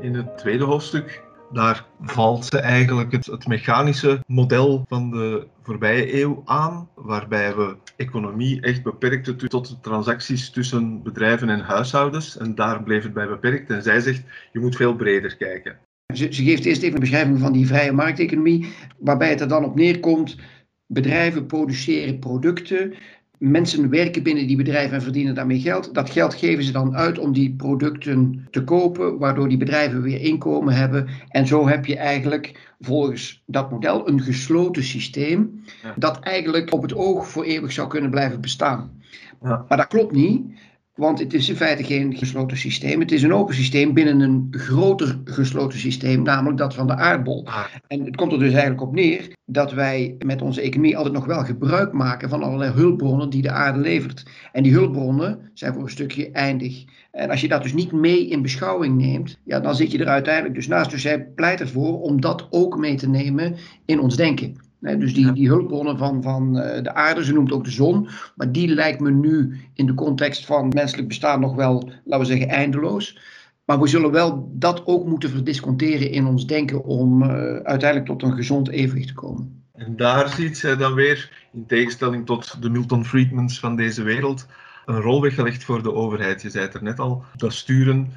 In 0.00 0.14
het 0.14 0.38
tweede 0.38 0.64
hoofdstuk 0.64 1.27
daar 1.52 1.86
valt 2.00 2.44
ze 2.44 2.58
eigenlijk 2.58 3.12
het, 3.12 3.46
mechanische 3.46 4.22
model 4.26 4.84
van 4.88 5.10
de 5.10 5.46
voorbije 5.62 6.20
eeuw 6.20 6.42
aan, 6.44 6.88
waarbij 6.94 7.56
we 7.56 7.76
economie 7.96 8.60
echt 8.60 8.82
beperkten 8.82 9.48
tot 9.48 9.68
de 9.68 9.80
transacties 9.80 10.50
tussen 10.50 11.02
bedrijven 11.02 11.48
en 11.48 11.60
huishoudens. 11.60 12.36
En 12.36 12.54
daar 12.54 12.82
bleef 12.82 13.02
het 13.02 13.12
bij 13.12 13.28
beperkt. 13.28 13.70
En 13.70 13.82
zij 13.82 14.00
zegt, 14.00 14.22
je 14.52 14.60
moet 14.60 14.76
veel 14.76 14.96
breder 14.96 15.36
kijken. 15.36 15.78
Ze, 16.14 16.32
ze 16.32 16.44
geeft 16.44 16.64
eerst 16.64 16.82
even 16.82 16.94
een 16.94 17.00
beschrijving 17.00 17.38
van 17.38 17.52
die 17.52 17.66
vrije 17.66 17.92
markteconomie, 17.92 18.68
waarbij 18.98 19.30
het 19.30 19.40
er 19.40 19.48
dan 19.48 19.64
op 19.64 19.74
neerkomt, 19.74 20.36
bedrijven 20.86 21.46
produceren 21.46 22.18
producten 22.18 22.94
Mensen 23.38 23.90
werken 23.90 24.22
binnen 24.22 24.46
die 24.46 24.56
bedrijven 24.56 24.96
en 24.96 25.02
verdienen 25.02 25.34
daarmee 25.34 25.60
geld. 25.60 25.94
Dat 25.94 26.10
geld 26.10 26.34
geven 26.34 26.64
ze 26.64 26.72
dan 26.72 26.96
uit 26.96 27.18
om 27.18 27.32
die 27.32 27.54
producten 27.56 28.46
te 28.50 28.64
kopen, 28.64 29.18
waardoor 29.18 29.48
die 29.48 29.58
bedrijven 29.58 30.02
weer 30.02 30.20
inkomen 30.20 30.74
hebben. 30.74 31.08
En 31.28 31.46
zo 31.46 31.68
heb 31.68 31.86
je 31.86 31.96
eigenlijk 31.96 32.74
volgens 32.80 33.42
dat 33.46 33.70
model 33.70 34.08
een 34.08 34.20
gesloten 34.20 34.82
systeem, 34.82 35.64
dat 35.96 36.18
eigenlijk 36.20 36.72
op 36.72 36.82
het 36.82 36.94
oog 36.94 37.28
voor 37.28 37.44
eeuwig 37.44 37.72
zou 37.72 37.88
kunnen 37.88 38.10
blijven 38.10 38.40
bestaan. 38.40 38.90
Ja. 39.42 39.64
Maar 39.68 39.78
dat 39.78 39.86
klopt 39.86 40.12
niet. 40.12 40.42
Want 40.98 41.18
het 41.18 41.34
is 41.34 41.48
in 41.48 41.56
feite 41.56 41.84
geen 41.84 42.16
gesloten 42.16 42.56
systeem. 42.56 43.00
Het 43.00 43.12
is 43.12 43.22
een 43.22 43.32
open 43.32 43.54
systeem 43.54 43.94
binnen 43.94 44.20
een 44.20 44.48
groter 44.50 45.20
gesloten 45.24 45.78
systeem, 45.78 46.22
namelijk 46.22 46.58
dat 46.58 46.74
van 46.74 46.86
de 46.86 46.94
aardbol. 46.94 47.46
Ah. 47.46 47.64
En 47.86 48.04
het 48.04 48.16
komt 48.16 48.32
er 48.32 48.38
dus 48.38 48.52
eigenlijk 48.52 48.82
op 48.82 48.94
neer 48.94 49.32
dat 49.46 49.72
wij 49.72 50.16
met 50.18 50.42
onze 50.42 50.60
economie 50.60 50.96
altijd 50.96 51.14
nog 51.14 51.24
wel 51.24 51.44
gebruik 51.44 51.92
maken 51.92 52.28
van 52.28 52.42
allerlei 52.42 52.72
hulpbronnen 52.72 53.30
die 53.30 53.42
de 53.42 53.50
aarde 53.50 53.78
levert. 53.78 54.22
En 54.52 54.62
die 54.62 54.72
hulpbronnen 54.72 55.50
zijn 55.54 55.72
voor 55.74 55.82
een 55.82 55.90
stukje 55.90 56.30
eindig. 56.30 56.84
En 57.10 57.30
als 57.30 57.40
je 57.40 57.48
dat 57.48 57.62
dus 57.62 57.74
niet 57.74 57.92
mee 57.92 58.28
in 58.28 58.42
beschouwing 58.42 58.96
neemt, 58.96 59.38
ja, 59.44 59.60
dan 59.60 59.74
zit 59.74 59.90
je 59.90 59.98
er 59.98 60.08
uiteindelijk 60.08 60.54
dus 60.54 60.66
naast. 60.66 60.90
Dus 60.90 61.02
zij 61.02 61.26
pleit 61.26 61.60
ervoor 61.60 62.00
om 62.00 62.20
dat 62.20 62.46
ook 62.50 62.78
mee 62.78 62.94
te 62.94 63.08
nemen 63.08 63.56
in 63.84 64.00
ons 64.00 64.16
denken 64.16 64.66
dus 64.80 65.14
die, 65.14 65.32
die 65.32 65.48
hulpbronnen 65.48 65.98
van, 65.98 66.22
van 66.22 66.58
eh, 66.58 66.82
de 66.82 66.94
aarde, 66.94 67.24
ze 67.24 67.32
noemt 67.32 67.52
ook 67.52 67.64
de 67.64 67.70
zon, 67.70 68.08
maar 68.36 68.52
die 68.52 68.68
lijkt 68.68 69.00
me 69.00 69.10
nu 69.10 69.60
in 69.74 69.86
de 69.86 69.94
context 69.94 70.46
van 70.46 70.68
menselijk 70.68 71.08
bestaan 71.08 71.40
nog 71.40 71.54
wel, 71.54 71.90
laten 72.04 72.26
we 72.26 72.32
zeggen, 72.32 72.48
eindeloos. 72.48 73.18
Maar 73.64 73.80
we 73.80 73.86
zullen 73.86 74.10
wel 74.10 74.50
dat 74.54 74.86
ook 74.86 75.06
moeten 75.06 75.30
verdisconteren 75.30 76.10
in 76.10 76.26
ons 76.26 76.46
denken 76.46 76.84
om 76.84 77.22
uh, 77.22 77.28
uiteindelijk 77.56 78.06
tot 78.06 78.22
een 78.22 78.36
gezond 78.36 78.68
evenwicht 78.68 79.08
te 79.08 79.14
komen. 79.14 79.62
En 79.72 79.96
daar 79.96 80.28
ziet 80.28 80.58
zij 80.58 80.76
dan 80.76 80.94
weer, 80.94 81.46
in 81.52 81.66
tegenstelling 81.66 82.26
tot 82.26 82.62
de 82.62 82.70
Milton 82.70 83.04
Friedmans 83.04 83.60
van 83.60 83.76
deze 83.76 84.02
wereld, 84.02 84.46
een 84.86 85.00
rol 85.00 85.20
weggelegd 85.20 85.64
voor 85.64 85.82
de 85.82 85.92
overheid. 85.92 86.42
Je 86.42 86.50
zei 86.50 86.64
het 86.64 86.74
er 86.74 86.82
net 86.82 86.98
al, 86.98 87.24
dat 87.36 87.52
sturen, 87.52 88.12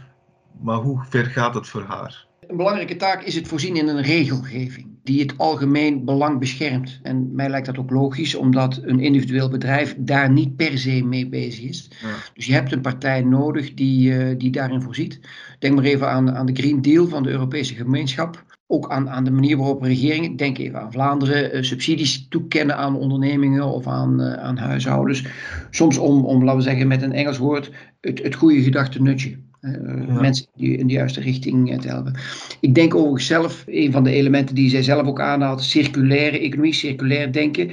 maar 0.61 0.77
hoe 0.77 1.03
ver 1.09 1.25
gaat 1.25 1.53
het 1.53 1.67
voor 1.67 1.83
haar? 1.83 2.25
Een 2.51 2.57
belangrijke 2.57 2.95
taak 2.95 3.23
is 3.23 3.35
het 3.35 3.47
voorzien 3.47 3.75
in 3.75 3.87
een 3.87 4.01
regelgeving 4.01 4.91
die 5.03 5.21
het 5.21 5.37
algemeen 5.37 6.05
belang 6.05 6.39
beschermt. 6.39 6.99
En 7.03 7.35
mij 7.35 7.49
lijkt 7.49 7.65
dat 7.65 7.77
ook 7.77 7.89
logisch, 7.89 8.35
omdat 8.35 8.79
een 8.83 8.99
individueel 8.99 9.49
bedrijf 9.49 9.95
daar 9.97 10.31
niet 10.31 10.55
per 10.55 10.77
se 10.77 11.03
mee 11.03 11.29
bezig 11.29 11.63
is. 11.63 11.91
Ja. 12.01 12.07
Dus 12.33 12.45
je 12.45 12.53
hebt 12.53 12.71
een 12.71 12.81
partij 12.81 13.21
nodig 13.21 13.73
die, 13.73 14.11
uh, 14.11 14.37
die 14.37 14.51
daarin 14.51 14.81
voorziet. 14.81 15.19
Denk 15.59 15.75
maar 15.75 15.83
even 15.83 16.09
aan, 16.09 16.31
aan 16.31 16.45
de 16.45 16.53
Green 16.53 16.81
Deal 16.81 17.07
van 17.07 17.23
de 17.23 17.29
Europese 17.29 17.75
gemeenschap. 17.75 18.43
Ook 18.67 18.89
aan, 18.89 19.09
aan 19.09 19.23
de 19.23 19.31
manier 19.31 19.57
waarop 19.57 19.81
regeringen, 19.81 20.35
denk 20.35 20.57
even 20.57 20.81
aan 20.81 20.91
Vlaanderen, 20.91 21.55
uh, 21.55 21.63
subsidies 21.63 22.27
toekennen 22.27 22.77
aan 22.77 22.97
ondernemingen 22.97 23.65
of 23.65 23.87
aan, 23.87 24.21
uh, 24.21 24.33
aan 24.33 24.57
huishoudens. 24.57 25.25
Soms 25.69 25.97
om, 25.97 26.25
om, 26.25 26.43
laten 26.43 26.57
we 26.57 26.63
zeggen 26.63 26.87
met 26.87 27.01
een 27.01 27.13
Engels 27.13 27.37
woord, 27.37 27.71
het, 28.01 28.23
het 28.23 28.35
goede 28.35 28.61
gedachte 28.61 29.01
nutje. 29.01 29.37
Ja. 29.61 30.21
Mensen 30.21 30.45
die 30.55 30.77
in 30.77 30.87
de 30.87 30.93
juiste 30.93 31.21
richting 31.21 31.81
te 31.81 31.87
helpen. 31.87 32.15
Ik 32.59 32.75
denk 32.75 32.95
overigens 32.95 33.25
zelf, 33.25 33.63
een 33.67 33.91
van 33.91 34.03
de 34.03 34.11
elementen 34.11 34.55
die 34.55 34.69
zij 34.69 34.83
zelf 34.83 35.07
ook 35.07 35.21
aanhaalt, 35.21 35.63
circulaire 35.63 36.39
economie, 36.39 36.73
circulair 36.73 37.31
denken. 37.31 37.71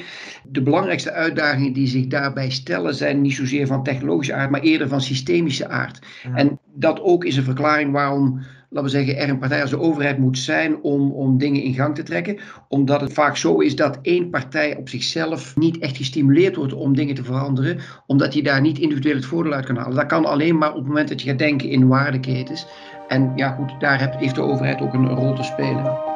De 0.49 0.63
belangrijkste 0.63 1.13
uitdagingen 1.13 1.73
die 1.73 1.87
zich 1.87 2.07
daarbij 2.07 2.51
stellen 2.51 2.95
zijn 2.95 3.21
niet 3.21 3.35
zozeer 3.35 3.67
van 3.67 3.83
technologische 3.83 4.35
aard, 4.35 4.51
maar 4.51 4.61
eerder 4.61 4.89
van 4.89 5.01
systemische 5.01 5.69
aard. 5.69 5.99
Ja. 6.23 6.35
En 6.35 6.59
dat 6.75 7.01
ook 7.01 7.25
is 7.25 7.37
een 7.37 7.45
verklaring 7.45 7.93
waarom 7.93 8.41
laten 8.69 8.91
we 8.91 8.97
zeggen, 8.97 9.17
er 9.17 9.29
een 9.29 9.39
partij 9.39 9.61
als 9.61 9.71
de 9.71 9.79
overheid 9.79 10.19
moet 10.19 10.39
zijn 10.39 10.83
om, 10.83 11.13
om 11.13 11.39
dingen 11.39 11.63
in 11.63 11.75
gang 11.75 11.95
te 11.95 12.03
trekken. 12.03 12.39
Omdat 12.69 13.01
het 13.01 13.13
vaak 13.13 13.37
zo 13.37 13.59
is 13.59 13.77
dat 13.77 13.99
één 14.03 14.31
partij 14.31 14.77
op 14.77 14.89
zichzelf 14.89 15.57
niet 15.57 15.79
echt 15.79 15.97
gestimuleerd 15.97 16.57
wordt 16.57 16.73
om 16.73 16.97
dingen 16.97 17.15
te 17.15 17.25
veranderen, 17.25 17.79
omdat 18.07 18.33
hij 18.33 18.43
daar 18.43 18.61
niet 18.61 18.79
individueel 18.79 19.17
het 19.17 19.27
voordeel 19.27 19.53
uit 19.53 19.67
kan 19.67 19.77
halen. 19.77 19.97
Dat 19.97 20.07
kan 20.07 20.25
alleen 20.25 20.59
maar 20.59 20.71
op 20.71 20.77
het 20.77 20.87
moment 20.87 21.09
dat 21.09 21.23
je 21.23 21.29
gaat 21.29 21.39
denken 21.39 21.69
in 21.69 21.89
waardeketens. 21.89 22.67
En 23.09 23.33
ja, 23.37 23.51
goed, 23.51 23.81
daar 23.81 24.19
heeft 24.19 24.35
de 24.35 24.43
overheid 24.43 24.81
ook 24.81 24.95
een 24.95 25.09
rol 25.09 25.35
te 25.35 25.43
spelen. 25.43 26.08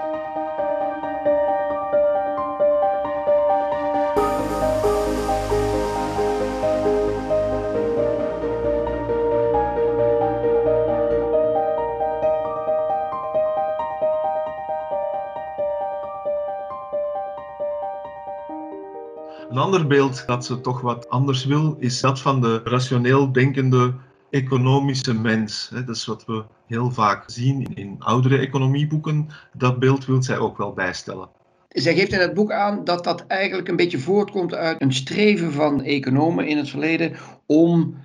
Ander 19.72 19.88
beeld 19.88 20.26
dat 20.26 20.44
ze 20.44 20.60
toch 20.60 20.80
wat 20.80 21.08
anders 21.08 21.44
wil, 21.44 21.76
is 21.78 22.00
dat 22.00 22.20
van 22.20 22.40
de 22.40 22.60
rationeel 22.64 23.32
denkende 23.32 23.94
economische 24.30 25.14
mens. 25.14 25.70
Dat 25.72 25.88
is 25.88 26.06
wat 26.06 26.24
we 26.24 26.44
heel 26.66 26.90
vaak 26.90 27.24
zien 27.26 27.74
in 27.74 27.96
oudere 27.98 28.38
economieboeken. 28.38 29.28
Dat 29.52 29.78
beeld 29.78 30.06
wil 30.06 30.22
zij 30.22 30.38
ook 30.38 30.56
wel 30.56 30.72
bijstellen. 30.72 31.28
Zij 31.68 31.94
geeft 31.94 32.12
in 32.12 32.20
het 32.20 32.34
boek 32.34 32.52
aan 32.52 32.84
dat 32.84 33.04
dat 33.04 33.26
eigenlijk 33.26 33.68
een 33.68 33.76
beetje 33.76 33.98
voortkomt 33.98 34.54
uit 34.54 34.82
een 34.82 34.92
streven 34.92 35.52
van 35.52 35.82
economen 35.82 36.46
in 36.46 36.56
het 36.56 36.68
verleden 36.68 37.16
om 37.46 37.96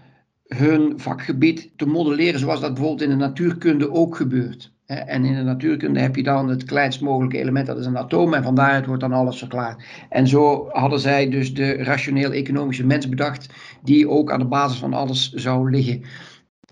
hun 0.48 1.00
vakgebied 1.00 1.72
te 1.76 1.86
modelleren 1.86 2.40
zoals 2.40 2.60
dat 2.60 2.74
bijvoorbeeld 2.74 3.02
in 3.02 3.10
de 3.10 3.26
natuurkunde 3.26 3.92
ook 3.92 4.16
gebeurt. 4.16 4.72
En 4.88 5.26
in 5.26 5.36
de 5.36 5.44
natuurkunde 5.44 6.00
heb 6.00 6.16
je 6.16 6.24
dan 6.24 6.50
het 6.50 6.64
kleinst 6.64 7.02
mogelijke 7.02 7.38
element, 7.38 7.68
dat 7.68 7.78
is 7.78 7.86
een 7.86 7.98
atoom, 7.98 8.34
en 8.34 8.44
van 8.44 8.56
daaruit 8.56 8.86
wordt 8.86 9.02
dan 9.02 9.14
alles 9.14 9.38
verklaard. 9.38 9.84
En 10.10 10.28
zo 10.28 10.68
hadden 10.70 11.00
zij 11.00 11.30
dus 11.30 11.54
de 11.54 11.74
rationeel-economische 11.74 12.86
mens 12.86 13.10
bedacht, 13.10 13.50
die 13.84 14.10
ook 14.10 14.32
aan 14.32 14.40
de 14.40 14.46
basis 14.46 14.80
van 14.80 14.94
alles 14.94 15.32
zou 15.32 15.72
liggen. 15.72 16.02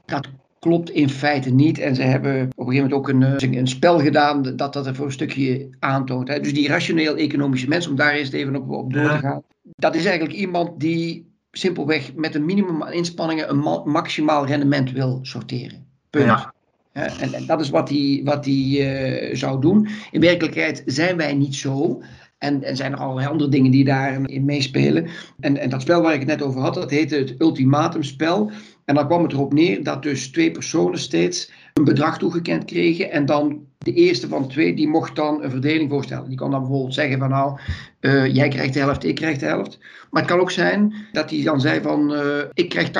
Dat 0.05 0.27
klopt 0.59 0.89
in 0.89 1.09
feite 1.09 1.49
niet. 1.49 1.79
En 1.79 1.95
ze 1.95 2.01
hebben 2.01 2.31
op 2.31 2.67
een 2.67 2.73
gegeven 2.73 2.89
moment 2.89 2.93
ook 2.93 3.09
een, 3.09 3.57
een 3.57 3.67
spel 3.67 3.99
gedaan 3.99 4.41
dat 4.41 4.73
dat 4.73 4.87
er 4.87 4.95
voor 4.95 5.05
een 5.05 5.11
stukje 5.11 5.69
aantoont. 5.79 6.27
Dus 6.27 6.53
die 6.53 6.67
rationeel-economische 6.67 7.67
mens, 7.67 7.87
om 7.87 7.95
daar 7.95 8.13
eerst 8.13 8.33
even 8.33 8.55
op, 8.55 8.69
op 8.69 8.93
door 8.93 9.09
te 9.09 9.17
gaan, 9.17 9.43
dat 9.75 9.95
is 9.95 10.05
eigenlijk 10.05 10.37
iemand 10.37 10.79
die 10.79 11.33
simpelweg 11.51 12.13
met 12.15 12.35
een 12.35 12.45
minimum 12.45 12.83
aan 12.83 12.93
inspanningen 12.93 13.49
een 13.49 13.91
maximaal 13.91 14.45
rendement 14.45 14.91
wil 14.91 15.19
sorteren. 15.21 15.85
Punt. 16.09 16.25
Ja. 16.25 16.53
En, 16.95 17.33
en, 17.33 17.45
dat 17.45 17.61
is 17.61 17.69
wat 17.69 17.89
hij, 17.89 18.21
wat 18.23 18.45
hij 18.45 18.53
uh, 18.55 19.35
zou 19.35 19.61
doen. 19.61 19.87
In 20.11 20.21
werkelijkheid 20.21 20.83
zijn 20.85 21.17
wij 21.17 21.33
niet 21.33 21.55
zo. 21.55 22.01
En, 22.37 22.63
en 22.63 22.75
zijn 22.75 22.91
er 22.91 22.97
allerlei 22.97 23.27
andere 23.27 23.49
dingen 23.49 23.71
die 23.71 23.85
daarin 23.85 24.45
meespelen. 24.45 25.07
En, 25.39 25.57
en 25.57 25.69
dat 25.69 25.81
spel 25.81 26.01
waar 26.01 26.13
ik 26.13 26.19
het 26.19 26.27
net 26.27 26.41
over 26.41 26.61
had, 26.61 26.73
dat 26.73 26.89
heette 26.89 27.15
het 27.15 27.35
ultimatumspel. 27.37 28.51
En 28.85 28.95
dan 28.95 29.05
kwam 29.05 29.23
het 29.23 29.31
erop 29.31 29.53
neer 29.53 29.83
dat 29.83 30.03
dus 30.03 30.31
twee 30.31 30.51
personen 30.51 30.99
steeds 30.99 31.51
een 31.73 31.83
bedrag 31.83 32.17
toegekend 32.17 32.65
kregen. 32.65 33.11
En 33.11 33.25
dan 33.25 33.65
de 33.77 33.93
eerste 33.93 34.27
van 34.27 34.41
de 34.41 34.47
twee, 34.47 34.75
die 34.75 34.87
mocht 34.87 35.15
dan 35.15 35.43
een 35.43 35.51
verdeling 35.51 35.89
voorstellen. 35.89 36.27
Die 36.29 36.37
kan 36.37 36.51
dan 36.51 36.59
bijvoorbeeld 36.59 36.93
zeggen 36.93 37.19
van 37.19 37.29
nou, 37.29 37.59
uh, 38.01 38.35
jij 38.35 38.47
krijgt 38.47 38.73
de 38.73 38.79
helft, 38.79 39.03
ik 39.03 39.15
krijg 39.15 39.37
de 39.37 39.45
helft. 39.45 39.79
Maar 40.11 40.21
het 40.21 40.31
kan 40.31 40.39
ook 40.39 40.51
zijn 40.51 40.93
dat 41.11 41.29
hij 41.29 41.43
dan 41.43 41.61
zei 41.61 41.81
van 41.81 42.13
uh, 42.13 42.21
ik 42.53 42.69
krijg 42.69 42.89
80% 42.89 42.91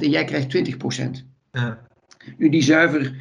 en 0.00 0.10
jij 0.10 0.24
krijgt 0.24 0.74
20%. 0.74 1.10
Ja. 1.52 1.78
Nu 2.36 2.48
die 2.48 2.62
zuiver 2.62 3.14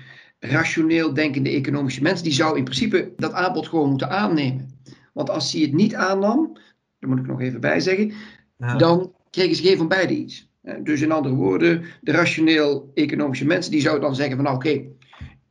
rationeel 0.45 1.13
denkende 1.13 1.49
economische 1.49 2.01
mens, 2.01 2.21
die 2.21 2.33
zou 2.33 2.57
in 2.57 2.63
principe 2.63 3.13
dat 3.17 3.33
aanbod 3.33 3.67
gewoon 3.67 3.89
moeten 3.89 4.09
aannemen. 4.09 4.69
Want 5.13 5.29
als 5.29 5.51
hij 5.51 5.61
het 5.61 5.73
niet 5.73 5.95
aannam, 5.95 6.53
daar 6.99 7.09
moet 7.09 7.19
ik 7.19 7.27
nog 7.27 7.41
even 7.41 7.61
bij 7.61 7.79
zeggen, 7.79 8.13
ja. 8.57 8.77
dan 8.77 9.13
kregen 9.29 9.55
ze 9.55 9.63
geen 9.63 9.77
van 9.77 9.87
beide 9.87 10.15
iets. 10.15 10.49
Dus 10.83 11.01
in 11.01 11.11
andere 11.11 11.35
woorden, 11.35 11.83
de 12.01 12.11
rationeel 12.11 12.91
economische 12.93 13.45
mensen 13.45 13.71
die 13.71 13.81
zouden 13.81 14.03
dan 14.03 14.15
zeggen 14.15 14.35
van 14.35 14.45
nou, 14.45 14.55
oké, 14.55 14.81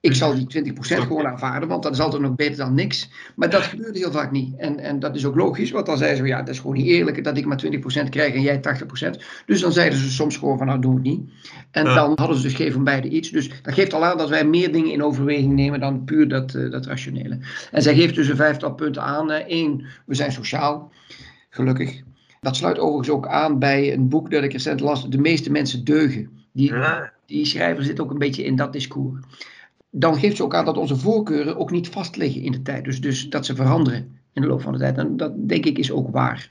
ik 0.05 0.15
zal 0.15 0.35
die 0.35 0.75
20% 0.75 0.77
gewoon 0.79 1.27
aanvaarden, 1.27 1.69
want 1.69 1.83
dat 1.83 1.93
is 1.93 2.01
altijd 2.01 2.23
nog 2.23 2.35
beter 2.35 2.57
dan 2.57 2.75
niks. 2.75 3.11
Maar 3.37 3.51
dat 3.51 3.63
gebeurt 3.63 3.97
heel 3.97 4.13
vaak 4.13 4.31
niet. 4.31 4.55
En, 4.57 4.79
en 4.79 4.99
dat 4.99 5.17
is 5.17 5.27
ook 5.27 5.35
logisch, 5.35 5.71
want 5.71 5.87
dan 5.87 5.99
zeiden 5.99 6.19
ze, 6.19 6.27
ja, 6.27 6.39
dat 6.39 6.49
is 6.49 6.61
gewoon 6.61 6.77
niet 6.77 6.87
eerlijk 6.87 7.25
dat 7.25 7.37
ik 7.37 7.47
maar 7.47 7.65
20% 8.07 8.09
krijg 8.09 8.35
en 8.35 8.43
jij 8.43 8.57
80%. 8.57 8.61
Dus 9.47 9.61
dan 9.61 9.73
zeiden 9.73 9.99
ze 9.99 10.11
soms 10.11 10.37
gewoon 10.37 10.59
van, 10.59 10.67
nou, 10.67 10.81
doe 10.81 10.95
het 10.95 11.03
niet. 11.03 11.31
En 11.71 11.85
dan 11.85 12.13
hadden 12.15 12.37
ze 12.37 12.43
dus 12.43 12.55
geen 12.55 12.73
van 12.73 12.85
beide 12.85 13.09
iets. 13.09 13.31
Dus 13.31 13.63
dat 13.63 13.75
geeft 13.75 13.95
al 13.95 14.05
aan 14.05 14.19
dat 14.19 14.29
wij 14.29 14.45
meer 14.45 14.73
dingen 14.73 14.93
in 14.93 15.03
overweging 15.03 15.53
nemen 15.53 15.81
dan 15.81 16.05
puur 16.05 16.29
dat, 16.29 16.55
uh, 16.55 16.71
dat 16.71 16.87
rationele. 16.87 17.39
En 17.71 17.83
zij 17.83 17.95
geeft 17.95 18.15
dus 18.15 18.29
een 18.29 18.37
vijftal 18.37 18.75
punten 18.75 19.03
aan. 19.03 19.31
Eén, 19.47 19.87
we 20.07 20.15
zijn 20.15 20.33
sociaal, 20.33 20.93
gelukkig. 21.51 22.03
Dat 22.41 22.57
sluit 22.57 22.79
overigens 22.79 23.11
ook 23.11 23.27
aan 23.27 23.59
bij 23.59 23.93
een 23.93 24.09
boek 24.09 24.31
dat 24.31 24.43
ik 24.43 24.53
recent 24.53 24.81
las, 24.81 25.11
De 25.11 25.19
meeste 25.19 25.51
mensen 25.51 25.85
deugen. 25.85 26.31
Die, 26.53 26.73
die 27.27 27.45
schrijver 27.45 27.85
zit 27.85 28.01
ook 28.01 28.11
een 28.11 28.19
beetje 28.19 28.45
in 28.45 28.57
dat 28.57 28.73
discours 28.73 29.21
dan 29.97 30.17
geeft 30.17 30.37
ze 30.37 30.43
ook 30.43 30.55
aan 30.55 30.65
dat 30.65 30.77
onze 30.77 30.97
voorkeuren 30.97 31.57
ook 31.57 31.71
niet 31.71 31.89
vast 31.89 32.17
liggen 32.17 32.43
in 32.43 32.53
de 32.53 32.63
tijd. 32.63 32.85
Dus, 32.85 33.01
dus 33.01 33.29
dat 33.29 33.47
ze 33.47 33.55
veranderen 33.55 34.19
in 34.33 34.43
de 34.43 34.49
loop 34.49 34.61
van 34.61 34.73
de 34.73 34.79
tijd. 34.79 34.99
En 34.99 35.17
dat 35.17 35.49
denk 35.49 35.67
ik 35.67 35.79
is 35.79 35.91
ook 35.91 36.11
waar. 36.11 36.51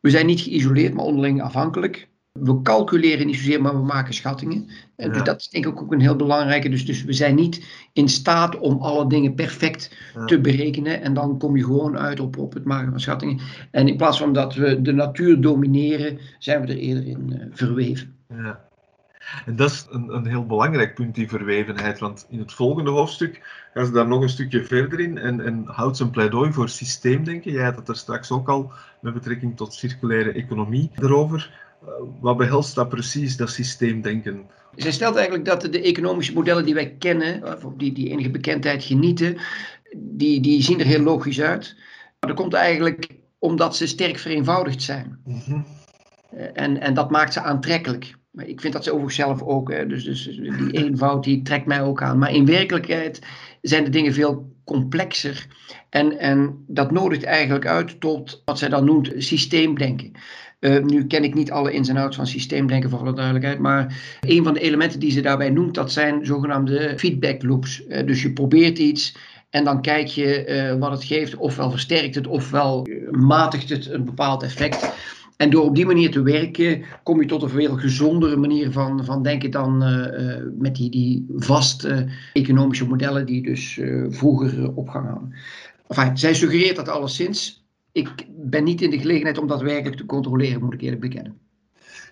We 0.00 0.10
zijn 0.10 0.26
niet 0.26 0.40
geïsoleerd, 0.40 0.94
maar 0.94 1.04
onderling 1.04 1.42
afhankelijk. 1.42 2.08
We 2.32 2.62
calculeren 2.62 3.26
niet 3.26 3.36
zozeer, 3.36 3.62
maar 3.62 3.76
we 3.76 3.84
maken 3.84 4.14
schattingen. 4.14 4.68
En 4.96 5.12
dus 5.12 5.22
dat 5.22 5.40
is 5.40 5.48
denk 5.48 5.66
ik 5.66 5.82
ook 5.82 5.92
een 5.92 6.00
heel 6.00 6.16
belangrijke. 6.16 6.68
Dus, 6.68 6.86
dus 6.86 7.04
we 7.04 7.12
zijn 7.12 7.34
niet 7.34 7.64
in 7.92 8.08
staat 8.08 8.58
om 8.58 8.78
alle 8.80 9.08
dingen 9.08 9.34
perfect 9.34 9.96
ja. 10.14 10.24
te 10.24 10.40
berekenen. 10.40 11.02
En 11.02 11.14
dan 11.14 11.38
kom 11.38 11.56
je 11.56 11.64
gewoon 11.64 11.98
uit 11.98 12.20
op, 12.20 12.38
op 12.38 12.52
het 12.52 12.64
maken 12.64 12.90
van 12.90 13.00
schattingen. 13.00 13.40
En 13.70 13.88
in 13.88 13.96
plaats 13.96 14.18
van 14.18 14.32
dat 14.32 14.54
we 14.54 14.82
de 14.82 14.92
natuur 14.92 15.40
domineren, 15.40 16.18
zijn 16.38 16.60
we 16.60 16.66
er 16.66 16.78
eerder 16.78 17.06
in 17.06 17.32
uh, 17.32 17.46
verweven. 17.50 18.14
Ja. 18.28 18.72
En 19.46 19.56
dat 19.56 19.70
is 19.70 19.86
een, 19.90 20.14
een 20.14 20.26
heel 20.26 20.46
belangrijk 20.46 20.94
punt, 20.94 21.14
die 21.14 21.28
verwevenheid. 21.28 21.98
Want 21.98 22.26
in 22.28 22.38
het 22.38 22.52
volgende 22.52 22.90
hoofdstuk 22.90 23.40
gaan 23.74 23.86
ze 23.86 23.92
daar 23.92 24.08
nog 24.08 24.22
een 24.22 24.28
stukje 24.28 24.64
verder 24.64 25.00
in 25.00 25.18
en, 25.18 25.40
en 25.40 25.62
houdt 25.66 25.96
ze 25.96 26.02
een 26.02 26.10
pleidooi 26.10 26.52
voor 26.52 26.68
systeemdenken. 26.68 27.52
Jij 27.52 27.64
had 27.64 27.76
het 27.76 27.88
er 27.88 27.96
straks 27.96 28.30
ook 28.30 28.48
al 28.48 28.72
met 29.00 29.14
betrekking 29.14 29.56
tot 29.56 29.74
circulaire 29.74 30.32
economie 30.32 30.90
erover. 30.94 31.62
Wat 32.20 32.36
behelst 32.36 32.74
dat 32.74 32.88
precies, 32.88 33.36
dat 33.36 33.50
systeemdenken? 33.50 34.46
Zij 34.76 34.92
stelt 34.92 35.14
eigenlijk 35.14 35.44
dat 35.44 35.60
de 35.60 35.82
economische 35.82 36.32
modellen 36.32 36.64
die 36.64 36.74
wij 36.74 36.94
kennen, 36.98 37.64
of 37.64 37.72
die, 37.76 37.92
die 37.92 38.10
enige 38.10 38.30
bekendheid 38.30 38.84
genieten, 38.84 39.36
die, 39.96 40.40
die 40.40 40.62
zien 40.62 40.80
er 40.80 40.86
heel 40.86 41.02
logisch 41.02 41.40
uit. 41.40 41.76
Maar 42.20 42.30
dat 42.30 42.38
komt 42.38 42.54
eigenlijk 42.54 43.08
omdat 43.38 43.76
ze 43.76 43.86
sterk 43.86 44.18
vereenvoudigd 44.18 44.82
zijn. 44.82 45.18
Mm 45.24 45.42
-hmm. 45.44 45.66
en, 46.54 46.80
en 46.80 46.94
dat 46.94 47.10
maakt 47.10 47.32
ze 47.32 47.40
aantrekkelijk. 47.40 48.14
Maar 48.34 48.46
ik 48.46 48.60
vind 48.60 48.72
dat 48.72 48.84
ze 48.84 48.90
overigens 48.90 49.16
zelf 49.16 49.42
ook. 49.42 49.72
Hè, 49.72 49.86
dus, 49.86 50.04
dus 50.04 50.24
die 50.24 50.70
eenvoud 50.84 51.24
die 51.24 51.42
trekt 51.42 51.66
mij 51.66 51.82
ook 51.82 52.02
aan. 52.02 52.18
Maar 52.18 52.34
in 52.34 52.46
werkelijkheid 52.46 53.20
zijn 53.60 53.84
de 53.84 53.90
dingen 53.90 54.12
veel 54.12 54.52
complexer. 54.64 55.46
En, 55.90 56.18
en 56.18 56.64
dat 56.66 56.90
nodigt 56.90 57.22
eigenlijk 57.22 57.66
uit 57.66 58.00
tot 58.00 58.42
wat 58.44 58.58
zij 58.58 58.68
dan 58.68 58.84
noemt 58.84 59.12
systeemdenken. 59.16 60.12
Uh, 60.60 60.82
nu 60.82 61.06
ken 61.06 61.24
ik 61.24 61.34
niet 61.34 61.50
alle 61.50 61.72
ins 61.72 61.88
en 61.88 61.96
outs 61.96 62.16
van 62.16 62.26
systeemdenken 62.26 62.90
voor 62.90 62.98
alle 62.98 63.12
duidelijkheid, 63.12 63.58
maar 63.58 64.02
een 64.20 64.44
van 64.44 64.54
de 64.54 64.60
elementen 64.60 65.00
die 65.00 65.10
ze 65.10 65.20
daarbij 65.20 65.50
noemt, 65.50 65.74
dat 65.74 65.92
zijn 65.92 66.26
zogenaamde 66.26 66.98
feedback 66.98 67.42
loops. 67.42 67.82
Uh, 67.88 68.06
dus 68.06 68.22
je 68.22 68.32
probeert 68.32 68.78
iets 68.78 69.16
en 69.50 69.64
dan 69.64 69.82
kijk 69.82 70.06
je 70.06 70.46
uh, 70.48 70.80
wat 70.80 70.90
het 70.90 71.04
geeft, 71.04 71.36
ofwel 71.36 71.70
versterkt 71.70 72.14
het, 72.14 72.26
ofwel 72.26 72.86
matigt 73.10 73.68
het 73.68 73.90
een 73.90 74.04
bepaald 74.04 74.42
effect. 74.42 74.92
En 75.36 75.50
door 75.50 75.64
op 75.64 75.74
die 75.74 75.86
manier 75.86 76.10
te 76.10 76.22
werken, 76.22 76.84
kom 77.02 77.20
je 77.20 77.26
tot 77.26 77.42
een 77.42 77.48
veel 77.48 77.76
gezondere 77.76 78.36
manier 78.36 78.72
van, 78.72 79.04
van 79.04 79.22
denken 79.22 79.50
dan 79.50 79.82
uh, 79.82 79.90
uh, 79.90 80.42
met 80.58 80.76
die, 80.76 80.90
die 80.90 81.26
vaste 81.36 82.08
economische 82.32 82.86
modellen 82.86 83.26
die 83.26 83.42
dus 83.42 83.80
vroeger 84.08 84.74
opgang 84.74 85.08
hadden. 85.08 85.34
Enfin, 85.88 86.18
zij 86.18 86.34
suggereert 86.34 86.76
dat 86.76 86.88
alleszins. 86.88 87.64
Ik 87.92 88.26
ben 88.28 88.64
niet 88.64 88.82
in 88.82 88.90
de 88.90 88.98
gelegenheid 88.98 89.38
om 89.38 89.46
dat 89.46 89.62
werkelijk 89.62 89.96
te 89.96 90.06
controleren, 90.06 90.62
moet 90.62 90.74
ik 90.74 90.80
eerlijk 90.80 91.00
bekennen. 91.00 91.38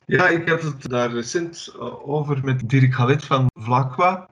Ja, 0.07 0.29
ik 0.29 0.49
had 0.49 0.63
het 0.63 0.89
daar 0.89 1.13
recent 1.13 1.75
over 2.05 2.41
met 2.45 2.69
Dirk 2.69 2.95
Galet 2.95 3.25
van 3.25 3.51
Vlaqua. 3.55 4.29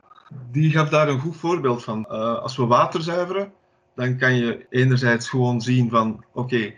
Die 0.50 0.70
gaf 0.70 0.88
daar 0.88 1.08
een 1.08 1.20
goed 1.20 1.36
voorbeeld 1.36 1.84
van. 1.84 2.08
als 2.42 2.56
we 2.56 2.66
water 2.66 3.02
zuiveren, 3.02 3.52
dan 3.94 4.16
kan 4.16 4.36
je 4.36 4.66
enerzijds 4.70 5.28
gewoon 5.28 5.60
zien 5.60 5.90
van 5.90 6.24
oké, 6.32 6.74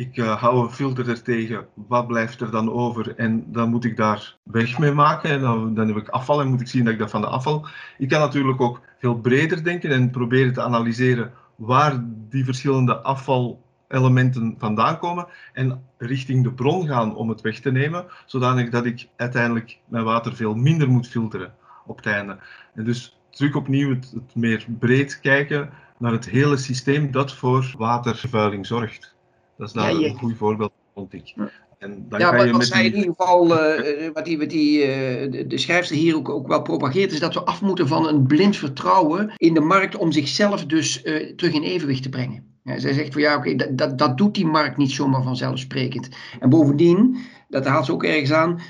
ik 0.00 0.16
uh, 0.16 0.40
hou 0.40 0.64
een 0.64 0.70
filter 0.70 1.08
er 1.08 1.22
tegen, 1.22 1.66
wat 1.74 2.06
blijft 2.06 2.40
er 2.40 2.50
dan 2.50 2.72
over 2.72 3.14
en 3.16 3.44
dan 3.52 3.70
moet 3.70 3.84
ik 3.84 3.96
daar 3.96 4.36
weg 4.42 4.78
mee 4.78 4.92
maken 4.92 5.30
en 5.30 5.40
dan, 5.40 5.74
dan 5.74 5.86
heb 5.88 5.96
ik 5.96 6.08
afval 6.08 6.40
en 6.40 6.48
moet 6.48 6.60
ik 6.60 6.68
zien 6.68 6.84
dat 6.84 6.92
ik 6.92 6.98
dat 6.98 7.10
van 7.10 7.20
de 7.20 7.26
afval. 7.26 7.66
Ik 7.98 8.08
kan 8.08 8.20
natuurlijk 8.20 8.60
ook 8.60 8.80
veel 8.98 9.14
breder 9.14 9.64
denken 9.64 9.90
en 9.90 10.10
proberen 10.10 10.52
te 10.52 10.62
analyseren 10.62 11.32
waar 11.56 12.04
die 12.28 12.44
verschillende 12.44 13.00
afvalelementen 13.00 14.54
vandaan 14.58 14.98
komen 14.98 15.26
en 15.52 15.84
richting 15.98 16.44
de 16.44 16.52
bron 16.52 16.86
gaan 16.86 17.16
om 17.16 17.28
het 17.28 17.40
weg 17.40 17.60
te 17.60 17.70
nemen, 17.70 18.06
zodanig 18.26 18.70
dat 18.70 18.84
ik 18.84 19.08
uiteindelijk 19.16 19.78
mijn 19.88 20.04
water 20.04 20.36
veel 20.36 20.54
minder 20.54 20.88
moet 20.88 21.08
filteren 21.08 21.54
op 21.86 21.96
het 21.96 22.06
einde. 22.06 22.38
En 22.74 22.84
dus 22.84 23.20
terug 23.30 23.54
opnieuw 23.54 23.90
het, 23.90 24.10
het 24.14 24.34
meer 24.34 24.66
breed 24.78 25.20
kijken 25.20 25.70
naar 25.98 26.12
het 26.12 26.28
hele 26.28 26.56
systeem 26.56 27.10
dat 27.10 27.32
voor 27.32 27.74
watervervuiling 27.78 28.66
zorgt. 28.66 29.18
Dat 29.60 29.68
is 29.68 29.74
daar 29.74 30.00
ja, 30.00 30.08
een 30.08 30.18
goed 30.18 30.36
voorbeeld, 30.36 30.72
vond 30.94 31.12
ik. 31.12 31.34
En 31.78 32.06
dan 32.08 32.20
ja, 32.20 32.30
kan 32.30 32.38
wat, 32.38 32.50
wat 32.50 32.64
zij 32.64 32.82
die... 32.82 32.90
in 32.90 32.96
ieder 32.96 33.14
geval, 33.16 33.46
uh, 33.46 34.10
wat 34.12 34.24
die, 34.24 34.38
wat 34.38 34.50
die, 34.50 34.78
uh, 34.78 35.32
de, 35.32 35.46
de, 35.46 35.58
schrijfster 35.58 35.96
hier 35.96 36.16
ook, 36.16 36.28
ook 36.28 36.46
wel 36.46 36.62
propageert, 36.62 37.12
is 37.12 37.20
dat 37.20 37.34
we 37.34 37.40
af 37.40 37.62
moeten 37.62 37.88
van 37.88 38.08
een 38.08 38.26
blind 38.26 38.56
vertrouwen 38.56 39.32
in 39.36 39.54
de 39.54 39.60
markt 39.60 39.96
om 39.96 40.12
zichzelf 40.12 40.66
dus 40.66 41.04
uh, 41.04 41.34
terug 41.36 41.52
in 41.52 41.62
evenwicht 41.62 42.02
te 42.02 42.08
brengen. 42.08 42.44
Ja, 42.62 42.78
zij 42.78 42.92
zegt 42.92 43.12
van 43.12 43.22
ja, 43.22 43.36
oké, 43.36 43.50
okay, 43.50 43.56
dat, 43.56 43.78
dat, 43.78 43.98
dat 43.98 44.18
doet 44.18 44.34
die 44.34 44.46
markt 44.46 44.76
niet 44.76 44.90
zomaar 44.90 45.22
vanzelfsprekend. 45.22 46.08
En 46.40 46.48
bovendien, 46.48 47.16
dat 47.48 47.66
haalt 47.66 47.86
ze 47.86 47.92
ook 47.92 48.04
ergens 48.04 48.32
aan, 48.32 48.60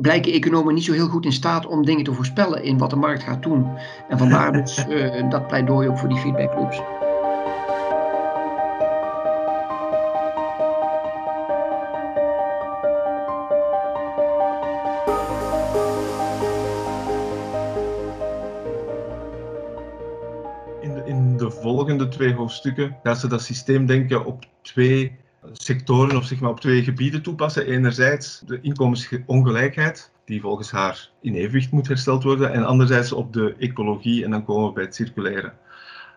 blijken 0.00 0.32
economen 0.32 0.74
niet 0.74 0.84
zo 0.84 0.92
heel 0.92 1.08
goed 1.08 1.24
in 1.24 1.32
staat 1.32 1.66
om 1.66 1.84
dingen 1.84 2.04
te 2.04 2.12
voorspellen 2.12 2.62
in 2.62 2.78
wat 2.78 2.90
de 2.90 2.96
markt 2.96 3.22
gaat 3.22 3.42
doen. 3.42 3.66
En 4.08 4.18
vandaar 4.18 4.52
dus 4.52 4.84
dat 5.30 5.46
pleidooi 5.46 5.88
ook 5.88 5.98
voor 5.98 6.08
die 6.08 6.18
feedbackloops. 6.18 6.80
Gaat 23.02 23.20
ze 23.20 23.28
dat 23.28 23.42
systeem 23.42 23.86
denken 23.86 24.24
op 24.24 24.44
twee 24.62 25.12
sectoren 25.52 26.16
of 26.16 26.24
zeg 26.24 26.40
maar 26.40 26.50
op 26.50 26.60
twee 26.60 26.82
gebieden 26.82 27.22
toepassen. 27.22 27.66
Enerzijds 27.66 28.42
de 28.46 28.60
inkomensongelijkheid, 28.60 30.10
die 30.24 30.40
volgens 30.40 30.70
haar 30.70 31.10
in 31.20 31.34
evenwicht 31.34 31.70
moet 31.70 31.88
hersteld 31.88 32.22
worden, 32.22 32.52
en 32.52 32.64
anderzijds 32.64 33.12
op 33.12 33.32
de 33.32 33.54
ecologie 33.58 34.24
en 34.24 34.30
dan 34.30 34.44
komen 34.44 34.68
we 34.68 34.72
bij 34.72 34.84
het 34.84 34.94
circulaire. 34.94 35.52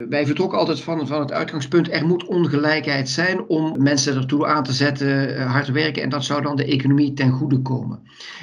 Wij 0.09 0.25
vertrokken 0.25 0.57
altijd 0.57 0.81
van, 0.81 1.07
van 1.07 1.19
het 1.19 1.31
uitgangspunt, 1.31 1.91
er 1.91 2.05
moet 2.05 2.25
ongelijkheid 2.25 3.09
zijn 3.09 3.47
om 3.47 3.83
mensen 3.83 4.15
ertoe 4.15 4.47
aan 4.47 4.63
te 4.63 4.73
zetten 4.73 5.35
eh, 5.35 5.51
hard 5.51 5.67
werken 5.67 6.03
en 6.03 6.09
dat 6.09 6.23
zou 6.23 6.41
dan 6.41 6.55
de 6.55 6.65
economie 6.65 7.13
ten 7.13 7.31
goede 7.31 7.61
komen. 7.61 7.99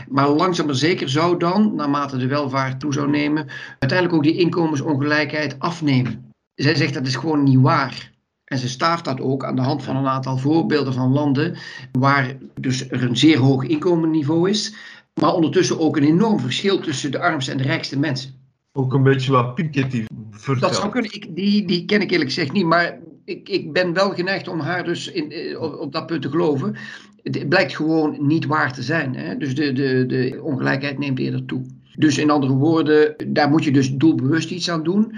Maar 0.09 0.29
langzaam 0.29 0.67
maar 0.67 0.75
zeker 0.75 1.09
zou 1.09 1.39
dan, 1.39 1.75
naarmate 1.75 2.17
de 2.17 2.27
welvaart 2.27 2.81
toe 2.81 2.93
zou 2.93 3.11
nemen, 3.11 3.47
uiteindelijk 3.79 4.13
ook 4.19 4.23
die 4.23 4.39
inkomensongelijkheid 4.39 5.59
afnemen. 5.59 6.28
Zij 6.59 6.75
zegt 6.75 6.95
dat 6.95 7.07
is 7.07 7.17
gewoon 7.17 7.43
niet 7.43 7.61
waar. 7.61 8.13
En 8.45 8.59
ze 8.59 8.69
staaft 8.69 9.05
dat 9.05 9.21
ook 9.21 9.45
aan 9.45 9.57
de 9.57 9.63
hand 9.63 9.83
van 9.83 9.97
een 9.97 10.07
aantal 10.07 10.39
voorbeelden 10.39 10.93
van 10.93 11.13
landen 11.13 11.57
waar 11.93 12.37
dus 12.61 12.91
er 12.91 13.03
een 13.03 13.17
zeer 13.17 13.39
hoog 13.39 13.65
inkomenniveau 13.65 14.51
is, 14.51 14.75
maar 15.21 15.35
ondertussen 15.35 15.79
ook 15.79 15.97
een 15.97 16.05
enorm 16.05 16.41
verschil 16.41 16.81
tussen 16.81 17.11
de 17.11 17.19
armste 17.19 17.51
en 17.51 17.57
de 17.57 17.63
rijkste 17.63 17.99
mensen. 17.99 18.31
Ook 18.73 18.93
een 18.93 19.03
beetje 19.03 19.33
wat 19.33 19.55
Piketty 19.55 20.05
vertelt. 20.31 20.61
Dat 20.61 20.81
zou 20.81 20.91
kunnen. 20.91 21.15
Ik, 21.15 21.37
die, 21.37 21.67
die 21.67 21.85
ken 21.85 22.01
ik 22.01 22.11
eerlijk 22.11 22.33
gezegd 22.33 22.53
niet, 22.53 22.65
maar 22.65 22.99
ik, 23.25 23.49
ik 23.49 23.73
ben 23.73 23.93
wel 23.93 24.11
geneigd 24.11 24.49
om 24.49 24.61
haar 24.61 24.85
dus 24.85 25.11
in, 25.11 25.31
eh, 25.31 25.61
op, 25.61 25.79
op 25.79 25.93
dat 25.93 26.07
punt 26.07 26.23
te 26.23 26.31
geloven. 26.31 26.77
Het 27.23 27.49
blijkt 27.49 27.77
gewoon 27.77 28.27
niet 28.27 28.47
waar 28.47 28.73
te 28.73 28.83
zijn. 28.83 29.15
Hè? 29.15 29.37
Dus 29.37 29.55
de, 29.55 29.73
de, 29.73 30.07
de 30.07 30.41
ongelijkheid 30.43 30.99
neemt 30.99 31.19
eerder 31.19 31.45
toe. 31.45 31.63
Dus 31.97 32.19
in 32.19 32.31
andere 32.31 32.53
woorden, 32.53 33.15
daar 33.27 33.49
moet 33.49 33.65
je 33.65 33.73
dus 33.73 33.95
doelbewust 33.95 34.51
iets 34.51 34.71
aan 34.71 34.83
doen. 34.83 35.15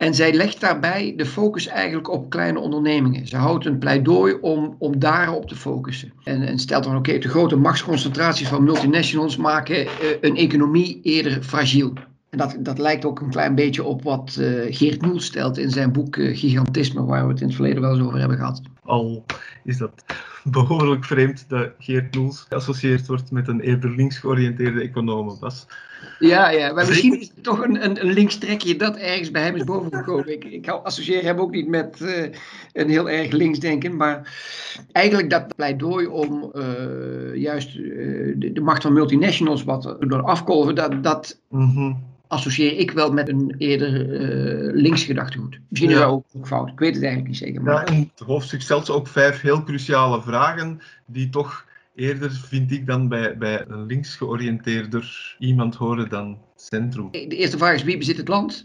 En 0.00 0.14
zij 0.14 0.32
legt 0.32 0.60
daarbij 0.60 1.14
de 1.16 1.26
focus 1.26 1.66
eigenlijk 1.66 2.10
op 2.10 2.30
kleine 2.30 2.58
ondernemingen. 2.58 3.26
Ze 3.26 3.36
houdt 3.36 3.66
een 3.66 3.78
pleidooi 3.78 4.36
om, 4.40 4.76
om 4.78 4.98
daarop 4.98 5.48
te 5.48 5.56
focussen. 5.56 6.12
En, 6.24 6.42
en 6.42 6.58
stelt 6.58 6.84
dan, 6.84 6.96
oké, 6.96 7.18
de 7.18 7.28
grote 7.28 7.56
machtsconcentraties 7.56 8.48
van 8.48 8.64
multinationals 8.64 9.36
maken 9.36 9.84
uh, 9.84 9.88
een 10.20 10.36
economie 10.36 11.00
eerder 11.02 11.42
fragiel. 11.42 11.92
En 12.30 12.38
dat, 12.38 12.56
dat 12.58 12.78
lijkt 12.78 13.04
ook 13.04 13.20
een 13.20 13.30
klein 13.30 13.54
beetje 13.54 13.84
op 13.84 14.02
wat 14.02 14.36
uh, 14.40 14.46
Geert 14.68 15.02
Noel 15.02 15.20
stelt 15.20 15.58
in 15.58 15.70
zijn 15.70 15.92
boek 15.92 16.16
uh, 16.16 16.36
Gigantisme, 16.36 17.04
waar 17.04 17.24
we 17.26 17.32
het 17.32 17.40
in 17.40 17.46
het 17.46 17.56
verleden 17.56 17.82
wel 17.82 17.92
eens 17.92 18.06
over 18.06 18.18
hebben 18.18 18.36
gehad. 18.36 18.62
Al 18.90 19.24
is 19.64 19.76
dat 19.76 20.04
behoorlijk 20.44 21.04
vreemd 21.04 21.44
dat 21.48 21.70
Geert 21.78 22.14
Noels 22.14 22.46
geassocieerd 22.48 23.06
wordt 23.06 23.30
met 23.30 23.48
een 23.48 23.60
eerder 23.60 23.90
links 23.90 24.18
georiënteerde 24.18 24.80
econoom. 24.80 25.36
Bas. 25.40 25.66
Ja, 26.18 26.50
ja, 26.50 26.72
maar 26.72 26.86
misschien 26.86 27.20
is 27.20 27.30
het 27.34 27.44
toch 27.44 27.64
een, 27.64 27.84
een, 27.84 28.04
een 28.04 28.12
linkstrekje 28.12 28.76
dat 28.76 28.96
ergens 28.96 29.30
bij 29.30 29.42
hem 29.42 29.56
is 29.56 29.64
bovengekomen. 29.64 30.32
Ik, 30.32 30.44
ik 30.44 30.68
associeer 30.68 31.22
hem 31.22 31.38
ook 31.38 31.50
niet 31.50 31.68
met 31.68 32.00
uh, 32.00 32.22
een 32.72 32.88
heel 32.88 33.10
erg 33.10 33.30
linksdenken, 33.30 33.96
maar 33.96 34.34
eigenlijk 34.92 35.30
dat 35.30 35.56
pleidooi 35.56 36.06
om 36.06 36.52
uh, 36.54 37.34
juist 37.34 37.76
uh, 37.76 38.34
de, 38.36 38.52
de, 38.52 38.60
macht 38.60 38.82
van 38.82 38.92
multinationals 38.92 39.64
wat 39.64 39.96
door 40.00 40.22
afkolven, 40.22 40.74
dat, 40.74 41.02
dat 41.02 41.40
mm 41.48 41.74
-hmm. 41.74 42.08
Associeer 42.30 42.78
ik 42.78 42.90
wel 42.90 43.12
met 43.12 43.28
een 43.28 43.54
eerder 43.58 43.92
links 44.74 45.04
gedachtegoed. 45.04 45.60
Misschien 45.68 45.90
ja. 45.90 45.96
is 45.96 46.02
dat 46.02 46.10
ook 46.10 46.46
fout, 46.46 46.68
ik 46.68 46.78
weet 46.78 46.94
het 46.94 47.02
eigenlijk 47.02 47.32
niet 47.32 47.42
zeker. 47.42 47.62
Maar... 47.62 47.74
Ja, 47.74 47.84
en 47.84 48.10
het 48.16 48.26
hoofdstuk 48.26 48.62
stelt 48.62 48.90
ook 48.90 49.08
vijf 49.08 49.40
heel 49.40 49.62
cruciale 49.62 50.22
vragen 50.22 50.80
die 51.06 51.28
toch 51.28 51.66
eerder, 51.94 52.30
vind 52.30 52.72
ik, 52.72 52.86
dan 52.86 53.08
bij, 53.08 53.38
bij 53.38 53.64
een 53.68 53.86
links 53.86 54.16
georiënteerder 54.16 55.36
iemand 55.38 55.74
horen 55.74 56.08
dan 56.08 56.38
centrum. 56.56 57.10
De 57.10 57.26
eerste 57.26 57.58
vraag 57.58 57.74
is 57.74 57.82
wie 57.82 57.98
bezit 57.98 58.16
het 58.16 58.28
land? 58.28 58.64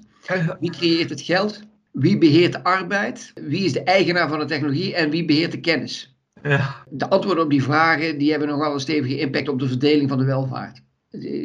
Wie 0.59 0.71
creëert 0.71 1.09
het 1.09 1.21
geld? 1.21 1.61
Wie 1.91 2.17
beheert 2.17 2.53
de 2.53 2.63
arbeid? 2.63 3.31
Wie 3.33 3.65
is 3.65 3.73
de 3.73 3.83
eigenaar 3.83 4.29
van 4.29 4.39
de 4.39 4.45
technologie? 4.45 4.95
En 4.95 5.09
wie 5.09 5.25
beheert 5.25 5.51
de 5.51 5.59
kennis? 5.59 6.15
Ja. 6.43 6.75
De 6.89 7.09
antwoorden 7.09 7.43
op 7.43 7.49
die 7.49 7.63
vragen 7.63 8.17
die 8.17 8.29
hebben 8.29 8.47
nogal 8.47 8.73
een 8.73 8.79
stevige 8.79 9.19
impact 9.19 9.47
op 9.47 9.59
de 9.59 9.67
verdeling 9.67 10.09
van 10.09 10.17
de 10.17 10.25
welvaart. 10.25 10.81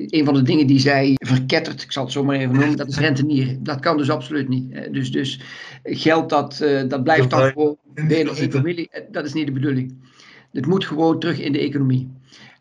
Een 0.07 0.25
van 0.25 0.35
de 0.35 0.43
dingen 0.43 0.67
die 0.67 0.79
zij 0.79 1.15
verkettert, 1.15 1.83
ik 1.83 1.93
zal 1.93 2.05
het 2.05 2.13
zo 2.13 2.25
maar 2.25 2.37
even 2.37 2.55
noemen, 2.55 2.77
dat 2.77 2.89
is 2.89 2.99
rentenieren. 2.99 3.63
Dat 3.63 3.81
kan 3.81 3.97
dus 3.97 4.11
absoluut 4.11 4.49
niet. 4.49 4.93
Dus, 4.93 5.13
dus 5.13 5.41
geld 5.83 6.29
dat, 6.29 6.61
eh, 6.61 6.89
dat 6.89 7.03
blijft 7.03 7.31
dan 7.31 7.51
gewoon 7.51 7.77
één 8.09 8.35
familie, 8.37 8.89
eh, 8.91 9.03
dat 9.11 9.25
is 9.25 9.33
niet 9.33 9.47
de 9.47 9.53
bedoeling. 9.53 9.95
Het 10.53 10.67
moet 10.67 10.85
gewoon 10.85 11.19
terug 11.19 11.41
in 11.41 11.53
de 11.53 11.59
economie. 11.59 12.11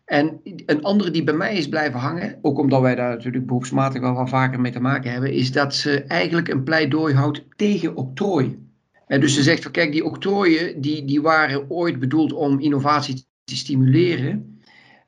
En 0.04 0.40
een 0.66 0.82
andere 0.82 1.10
die 1.10 1.24
bij 1.24 1.34
mij 1.34 1.56
is 1.56 1.68
blijven 1.68 2.00
hangen, 2.00 2.38
ook 2.42 2.58
omdat 2.58 2.80
wij 2.80 2.94
daar 2.94 3.10
natuurlijk 3.10 3.46
beroepsmatig 3.46 4.00
wel 4.00 4.14
wat 4.14 4.28
vaker 4.28 4.60
mee 4.60 4.72
te 4.72 4.80
maken 4.80 5.12
hebben, 5.12 5.32
is 5.32 5.52
dat 5.52 5.74
ze 5.74 6.02
eigenlijk 6.02 6.48
een 6.48 6.62
pleidooi 6.62 7.14
houdt 7.14 7.44
tegen 7.56 7.96
octrooi. 7.96 8.58
En 9.06 9.20
dus 9.20 9.34
ze 9.34 9.42
zegt 9.42 9.62
van 9.62 9.72
kijk, 9.72 9.92
die 9.92 10.04
octrooien 10.04 10.80
die, 10.80 11.04
die 11.04 11.22
waren 11.22 11.70
ooit 11.70 11.98
bedoeld 11.98 12.32
om 12.32 12.60
innovatie 12.60 13.24
te 13.44 13.56
stimuleren. 13.56 14.59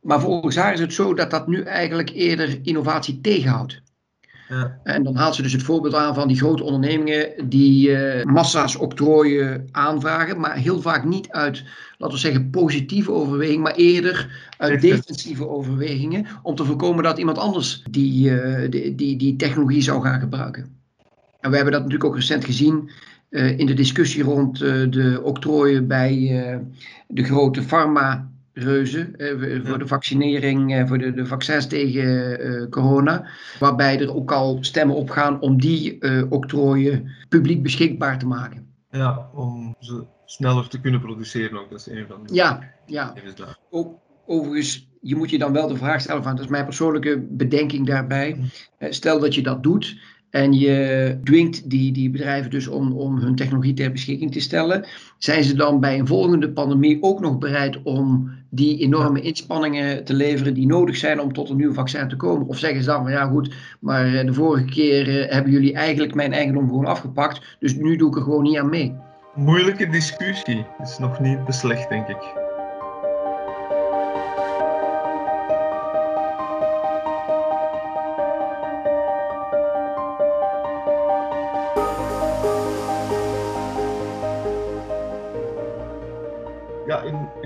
Maar 0.02 0.20
volgens 0.20 0.56
haar 0.56 0.72
is 0.72 0.80
het 0.80 0.92
zo 0.92 1.14
dat 1.14 1.30
dat 1.30 1.46
nu 1.46 1.60
eigenlijk 1.60 2.10
eerder 2.10 2.58
innovatie 2.62 3.20
tegenhoudt. 3.20 3.82
Ja. 4.48 4.78
En 4.82 5.02
dan 5.02 5.16
haalt 5.16 5.34
ze 5.34 5.42
dus 5.42 5.52
het 5.52 5.62
voorbeeld 5.62 5.94
aan 5.94 6.14
van 6.14 6.28
die 6.28 6.36
grote 6.36 6.62
ondernemingen 6.62 7.48
die 7.48 7.88
uh, 7.88 8.24
massa's 8.24 8.76
octrooien 8.76 9.68
aanvragen, 9.70 10.40
maar 10.40 10.56
heel 10.56 10.80
vaak 10.80 11.04
niet 11.04 11.30
uit, 11.30 11.64
laten 11.98 12.14
we 12.14 12.20
zeggen, 12.20 12.50
positieve 12.50 13.12
overwegingen, 13.12 13.62
maar 13.62 13.74
eerder 13.74 14.50
uit 14.58 14.80
defensieve 14.80 15.48
overwegingen, 15.48 16.26
om 16.42 16.54
te 16.54 16.64
voorkomen 16.64 17.04
dat 17.04 17.18
iemand 17.18 17.38
anders 17.38 17.82
die, 17.90 18.30
uh, 18.30 18.70
die, 18.70 18.94
die, 18.94 19.16
die 19.16 19.36
technologie 19.36 19.82
zou 19.82 20.02
gaan 20.02 20.20
gebruiken. 20.20 20.76
En 21.40 21.50
we 21.50 21.56
hebben 21.56 21.72
dat 21.72 21.82
natuurlijk 21.82 22.10
ook 22.10 22.16
recent 22.16 22.44
gezien 22.44 22.90
uh, 23.30 23.58
in 23.58 23.66
de 23.66 23.74
discussie 23.74 24.22
rond 24.22 24.58
de 24.58 25.20
octrooien 25.22 25.86
bij 25.86 26.16
de 27.08 27.24
grote 27.24 27.62
pharma 27.62 28.31
reuzen 28.52 29.16
eh, 29.16 29.60
voor 29.64 29.78
de 29.78 29.86
vaccinering, 29.86 30.74
eh, 30.74 30.86
voor 30.86 30.98
de, 30.98 31.12
de 31.12 31.26
vaccins 31.26 31.66
tegen 31.66 32.40
uh, 32.46 32.68
corona. 32.68 33.26
Waarbij 33.58 34.00
er 34.00 34.14
ook 34.14 34.32
al 34.32 34.58
stemmen 34.60 34.96
op 34.96 35.10
gaan 35.10 35.40
om 35.40 35.60
die 35.60 35.96
uh, 36.00 36.22
octrooien 36.28 37.10
publiek 37.28 37.62
beschikbaar 37.62 38.18
te 38.18 38.26
maken. 38.26 38.66
Ja, 38.90 39.30
om 39.34 39.76
ze 39.78 40.04
sneller 40.24 40.68
te 40.68 40.80
kunnen 40.80 41.00
produceren 41.00 41.58
ook. 41.58 41.70
Dat 41.70 41.78
is 41.78 41.86
een 41.86 42.06
van 42.08 42.26
de 42.26 42.34
Ja, 42.34 42.72
ja. 42.86 43.14
Ook, 43.70 43.98
overigens, 44.26 44.88
je 45.00 45.16
moet 45.16 45.30
je 45.30 45.38
dan 45.38 45.52
wel 45.52 45.68
de 45.68 45.76
vraag 45.76 46.00
stellen 46.00 46.22
van, 46.22 46.36
dat 46.36 46.44
is 46.44 46.50
mijn 46.50 46.64
persoonlijke 46.64 47.26
bedenking 47.30 47.86
daarbij. 47.86 48.36
Eh, 48.78 48.90
Stel 48.90 49.20
dat 49.20 49.34
je 49.34 49.42
dat 49.42 49.62
doet 49.62 50.00
en 50.32 50.52
je 50.52 51.18
dwingt 51.24 51.70
die, 51.70 51.92
die 51.92 52.10
bedrijven 52.10 52.50
dus 52.50 52.68
om, 52.68 52.92
om 52.92 53.18
hun 53.18 53.34
technologie 53.34 53.74
ter 53.74 53.92
beschikking 53.92 54.32
te 54.32 54.40
stellen. 54.40 54.86
Zijn 55.18 55.44
ze 55.44 55.54
dan 55.54 55.80
bij 55.80 55.98
een 55.98 56.06
volgende 56.06 56.50
pandemie 56.50 57.02
ook 57.02 57.20
nog 57.20 57.38
bereid 57.38 57.82
om 57.82 58.30
die 58.50 58.78
enorme 58.78 59.20
inspanningen 59.20 60.04
te 60.04 60.14
leveren 60.14 60.54
die 60.54 60.66
nodig 60.66 60.96
zijn 60.96 61.20
om 61.20 61.32
tot 61.32 61.50
een 61.50 61.56
nieuw 61.56 61.72
vaccin 61.72 62.08
te 62.08 62.16
komen? 62.16 62.46
Of 62.46 62.58
zeggen 62.58 62.82
ze 62.82 62.90
dan 62.90 63.02
van 63.02 63.12
ja 63.12 63.24
goed, 63.24 63.54
maar 63.80 64.14
eh, 64.14 64.26
de 64.26 64.34
vorige 64.34 64.64
keer 64.64 65.08
eh, 65.08 65.32
hebben 65.32 65.52
jullie 65.52 65.74
eigenlijk 65.74 66.14
mijn 66.14 66.32
eigendom 66.32 66.68
gewoon 66.68 66.86
afgepakt, 66.86 67.56
dus 67.58 67.74
nu 67.74 67.96
doe 67.96 68.08
ik 68.08 68.16
er 68.16 68.22
gewoon 68.22 68.42
niet 68.42 68.58
aan 68.58 68.70
mee. 68.70 68.94
Moeilijke 69.34 69.88
discussie. 69.88 70.66
Is 70.82 70.98
nog 70.98 71.20
niet 71.20 71.44
beslecht, 71.44 71.88
denk 71.88 72.08
ik. 72.08 72.51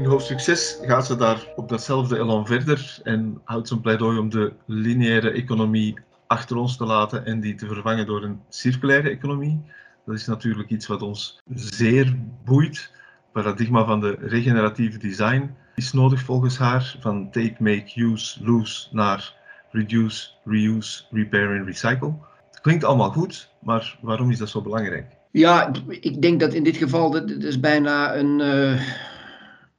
Hoofdstuk 0.06 0.40
6 0.40 0.78
gaat 0.82 1.06
ze 1.06 1.16
daar 1.16 1.48
op 1.56 1.68
datzelfde 1.68 2.18
elan 2.18 2.46
verder 2.46 2.98
en 3.02 3.40
houdt 3.44 3.70
een 3.70 3.80
pleidooi 3.80 4.18
om 4.18 4.30
de 4.30 4.52
lineaire 4.66 5.30
economie 5.30 5.98
achter 6.26 6.56
ons 6.56 6.76
te 6.76 6.84
laten 6.84 7.24
en 7.24 7.40
die 7.40 7.54
te 7.54 7.66
vervangen 7.66 8.06
door 8.06 8.22
een 8.22 8.40
circulaire 8.48 9.10
economie. 9.10 9.60
Dat 10.06 10.14
is 10.14 10.26
natuurlijk 10.26 10.70
iets 10.70 10.86
wat 10.86 11.02
ons 11.02 11.42
zeer 11.54 12.16
boeit. 12.44 12.76
Het 12.76 13.32
paradigma 13.32 13.84
van 13.84 14.00
de 14.00 14.16
regeneratieve 14.20 14.98
design 14.98 15.50
is 15.74 15.92
nodig 15.92 16.20
volgens 16.20 16.58
haar, 16.58 16.96
van 17.00 17.30
take, 17.30 17.56
make, 17.58 18.00
use, 18.00 18.44
lose 18.44 18.88
naar 18.90 19.34
reduce, 19.70 20.28
reuse, 20.44 21.04
repair 21.10 21.56
en 21.56 21.64
recycle. 21.64 22.14
Het 22.50 22.60
klinkt 22.60 22.84
allemaal 22.84 23.10
goed, 23.10 23.50
maar 23.60 23.98
waarom 24.00 24.30
is 24.30 24.38
dat 24.38 24.48
zo 24.48 24.62
belangrijk? 24.62 25.16
Ja, 25.30 25.72
ik 25.88 26.22
denk 26.22 26.40
dat 26.40 26.54
in 26.54 26.64
dit 26.64 26.76
geval, 26.76 27.10
dat, 27.10 27.30
is 27.30 27.60
bijna 27.60 28.16
een, 28.16 28.40
uh, 28.40 28.80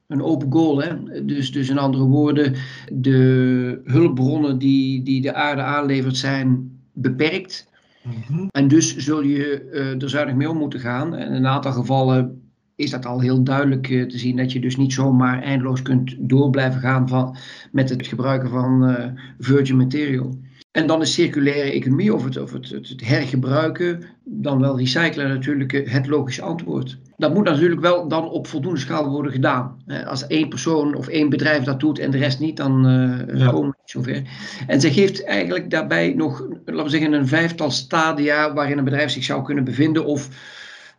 een 0.08 0.22
open 0.22 0.52
goal. 0.52 0.82
Hè? 0.82 1.24
Dus, 1.24 1.52
dus 1.52 1.68
in 1.68 1.78
andere 1.78 2.04
woorden, 2.04 2.54
de 2.92 3.80
hulpbronnen 3.84 4.58
die, 4.58 5.02
die 5.02 5.20
de 5.20 5.34
aarde 5.34 5.62
aanlevert 5.62 6.16
zijn 6.16 6.78
beperkt. 6.92 7.68
Mhm. 8.02 8.46
En 8.50 8.68
dus 8.68 8.96
zul 8.96 9.22
je 9.22 9.68
uh, 9.72 10.02
er 10.02 10.10
zuinig 10.10 10.34
mee 10.34 10.50
om 10.50 10.56
moeten 10.56 10.80
gaan. 10.80 11.14
En 11.14 11.26
in 11.26 11.34
een 11.34 11.46
aantal 11.46 11.72
gevallen 11.72 12.42
is 12.74 12.90
dat 12.90 13.06
al 13.06 13.20
heel 13.20 13.42
duidelijk 13.42 13.88
uh, 13.88 14.06
te 14.06 14.18
zien 14.18 14.36
dat 14.36 14.52
je 14.52 14.60
dus 14.60 14.76
niet 14.76 14.92
zomaar 14.92 15.42
eindeloos 15.42 15.82
kunt 15.82 16.16
door 16.18 16.50
blijven 16.50 16.80
gaan 16.80 17.08
van, 17.08 17.36
met 17.72 17.88
het 17.88 18.06
gebruiken 18.06 18.50
van 18.50 18.90
uh, 18.90 19.04
virgin 19.38 19.76
material. 19.76 20.38
En 20.78 20.86
dan 20.86 21.00
is 21.00 21.12
circulaire 21.12 21.70
economie 21.70 22.14
of, 22.14 22.24
het, 22.24 22.36
of 22.36 22.52
het, 22.52 22.68
het, 22.68 22.88
het, 22.88 23.06
hergebruiken, 23.06 24.02
dan 24.24 24.60
wel 24.60 24.78
recyclen 24.78 25.28
natuurlijk 25.28 25.72
het 25.72 26.06
logische 26.06 26.42
antwoord. 26.42 26.98
Dat 27.16 27.34
moet 27.34 27.44
natuurlijk 27.44 27.80
wel 27.80 28.08
dan 28.08 28.30
op 28.30 28.46
voldoende 28.46 28.80
schaal 28.80 29.08
worden 29.08 29.32
gedaan. 29.32 29.82
Als 30.06 30.26
één 30.26 30.48
persoon 30.48 30.94
of 30.94 31.08
één 31.08 31.28
bedrijf 31.28 31.64
dat 31.64 31.80
doet 31.80 31.98
en 31.98 32.10
de 32.10 32.18
rest 32.18 32.40
niet, 32.40 32.56
dan 32.56 32.86
uh, 32.86 33.38
ja. 33.38 33.50
komen 33.50 33.70
we 33.70 33.76
niet 33.78 33.90
zover. 33.90 34.22
En 34.66 34.80
ze 34.80 34.92
geeft 34.92 35.24
eigenlijk 35.24 35.70
daarbij 35.70 36.12
nog, 36.16 36.46
laten 36.64 36.84
we 36.84 36.90
zeggen, 36.90 37.12
een 37.12 37.28
vijftal 37.28 37.70
stadia 37.70 38.52
waarin 38.52 38.78
een 38.78 38.84
bedrijf 38.84 39.10
zich 39.10 39.24
zou 39.24 39.42
kunnen 39.42 39.64
bevinden. 39.64 40.04
Of 40.04 40.28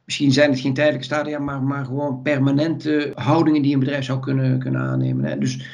misschien 0.06 0.32
zijn 0.32 0.52
het 0.52 0.60
geen 0.60 0.74
tijdelijke 0.74 1.06
stadia, 1.06 1.40
maar, 1.40 1.64
maar 1.64 1.86
gewoon 1.86 2.22
permanente 2.22 3.12
houdingen 3.16 3.62
die 3.62 3.74
een 3.74 3.80
bedrijf 3.80 4.06
zou 4.06 4.20
kunnen, 4.20 4.60
kunnen 4.60 4.82
aannemen. 4.82 5.40
Dus 5.40 5.66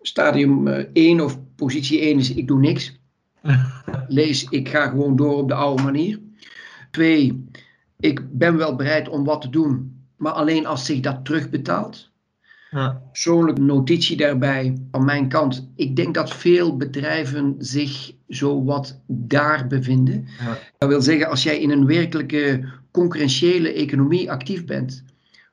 stadium 0.00 0.66
1 0.92 1.20
of 1.20 1.38
positie 1.56 2.00
1 2.00 2.18
is 2.18 2.34
ik 2.34 2.48
doe 2.48 2.58
niks. 2.58 2.99
Lees, 4.08 4.44
ik 4.44 4.68
ga 4.68 4.88
gewoon 4.88 5.16
door 5.16 5.36
op 5.36 5.48
de 5.48 5.54
oude 5.54 5.82
manier. 5.82 6.20
Twee, 6.90 7.44
ik 7.98 8.38
ben 8.38 8.56
wel 8.56 8.76
bereid 8.76 9.08
om 9.08 9.24
wat 9.24 9.40
te 9.40 9.50
doen, 9.50 10.02
maar 10.16 10.32
alleen 10.32 10.66
als 10.66 10.84
zich 10.84 11.00
dat 11.00 11.24
terugbetaalt. 11.24 12.10
Ja. 12.70 13.02
Persoonlijke 13.12 13.60
notitie 13.60 14.16
daarbij 14.16 14.78
van 14.90 15.04
mijn 15.04 15.28
kant. 15.28 15.70
Ik 15.74 15.96
denk 15.96 16.14
dat 16.14 16.34
veel 16.34 16.76
bedrijven 16.76 17.54
zich 17.58 18.12
zo 18.28 18.64
wat 18.64 19.00
daar 19.06 19.66
bevinden. 19.66 20.26
Ja. 20.38 20.58
Dat 20.78 20.88
wil 20.88 21.02
zeggen, 21.02 21.28
als 21.28 21.42
jij 21.42 21.60
in 21.60 21.70
een 21.70 21.86
werkelijke 21.86 22.64
concurrentiële 22.90 23.72
economie 23.72 24.30
actief 24.30 24.64
bent, 24.64 25.04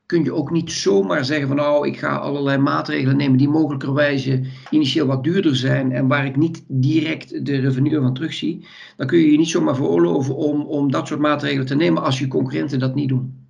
kun 0.08 0.24
je 0.24 0.34
ook 0.34 0.52
niet 0.52 0.72
zomaar 0.72 1.26
zeggen 1.26 1.48
van 1.48 1.58
nou, 1.58 1.88
ik 1.88 1.98
ga 1.98 2.16
allerlei 2.16 2.58
maatregelen 2.58 3.18
nemen 3.18 3.38
die 3.38 3.50
mogelijkerwijze 3.50 4.42
initieel 4.70 5.06
wat 5.06 5.24
duurder 5.24 5.56
zijn 5.56 5.92
en 5.92 6.08
waar 6.08 6.26
ik 6.26 6.36
niet 6.36 6.64
direct 6.68 7.46
de 7.46 7.60
revenue 7.60 8.02
van 8.02 8.14
terugzie. 8.14 8.66
Dan 8.98 9.08
kun 9.08 9.20
je 9.20 9.32
je 9.32 9.38
niet 9.38 9.50
zomaar 9.50 9.76
veroorloven 9.76 10.36
om, 10.36 10.62
om 10.62 10.92
dat 10.92 11.08
soort 11.08 11.20
maatregelen 11.20 11.66
te 11.66 11.76
nemen 11.76 12.04
als 12.04 12.20
je 12.20 12.28
concurrenten 12.28 12.80
dat 12.80 12.96
niet 12.96 13.10
doen. 13.10 13.46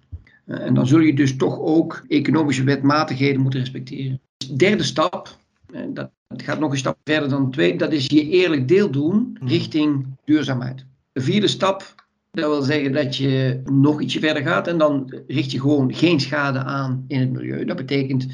En 0.45 0.73
dan 0.73 0.87
zul 0.87 0.99
je 0.99 1.13
dus 1.13 1.35
toch 1.35 1.59
ook 1.59 2.03
economische 2.07 2.63
wetmatigheden 2.63 3.41
moeten 3.41 3.59
respecteren. 3.59 4.21
Derde 4.55 4.83
stap, 4.83 5.37
en 5.73 5.93
dat 5.93 6.11
gaat 6.27 6.59
nog 6.59 6.71
een 6.71 6.77
stap 6.77 6.97
verder 7.03 7.29
dan 7.29 7.51
twee, 7.51 7.77
dat 7.77 7.91
is 7.91 8.05
je 8.05 8.29
eerlijk 8.29 8.67
deel 8.67 8.91
doen 8.91 9.37
richting 9.43 10.05
duurzaamheid. 10.25 10.85
De 11.11 11.21
vierde 11.21 11.47
stap, 11.47 12.06
dat 12.31 12.49
wil 12.49 12.61
zeggen 12.61 12.91
dat 12.91 13.15
je 13.15 13.61
nog 13.65 14.01
ietsje 14.01 14.19
verder 14.19 14.43
gaat 14.43 14.67
en 14.67 14.77
dan 14.77 15.13
richt 15.27 15.51
je 15.51 15.59
gewoon 15.59 15.93
geen 15.93 16.19
schade 16.19 16.59
aan 16.59 17.05
in 17.07 17.19
het 17.19 17.31
milieu. 17.31 17.65
Dat 17.65 17.77
betekent 17.77 18.27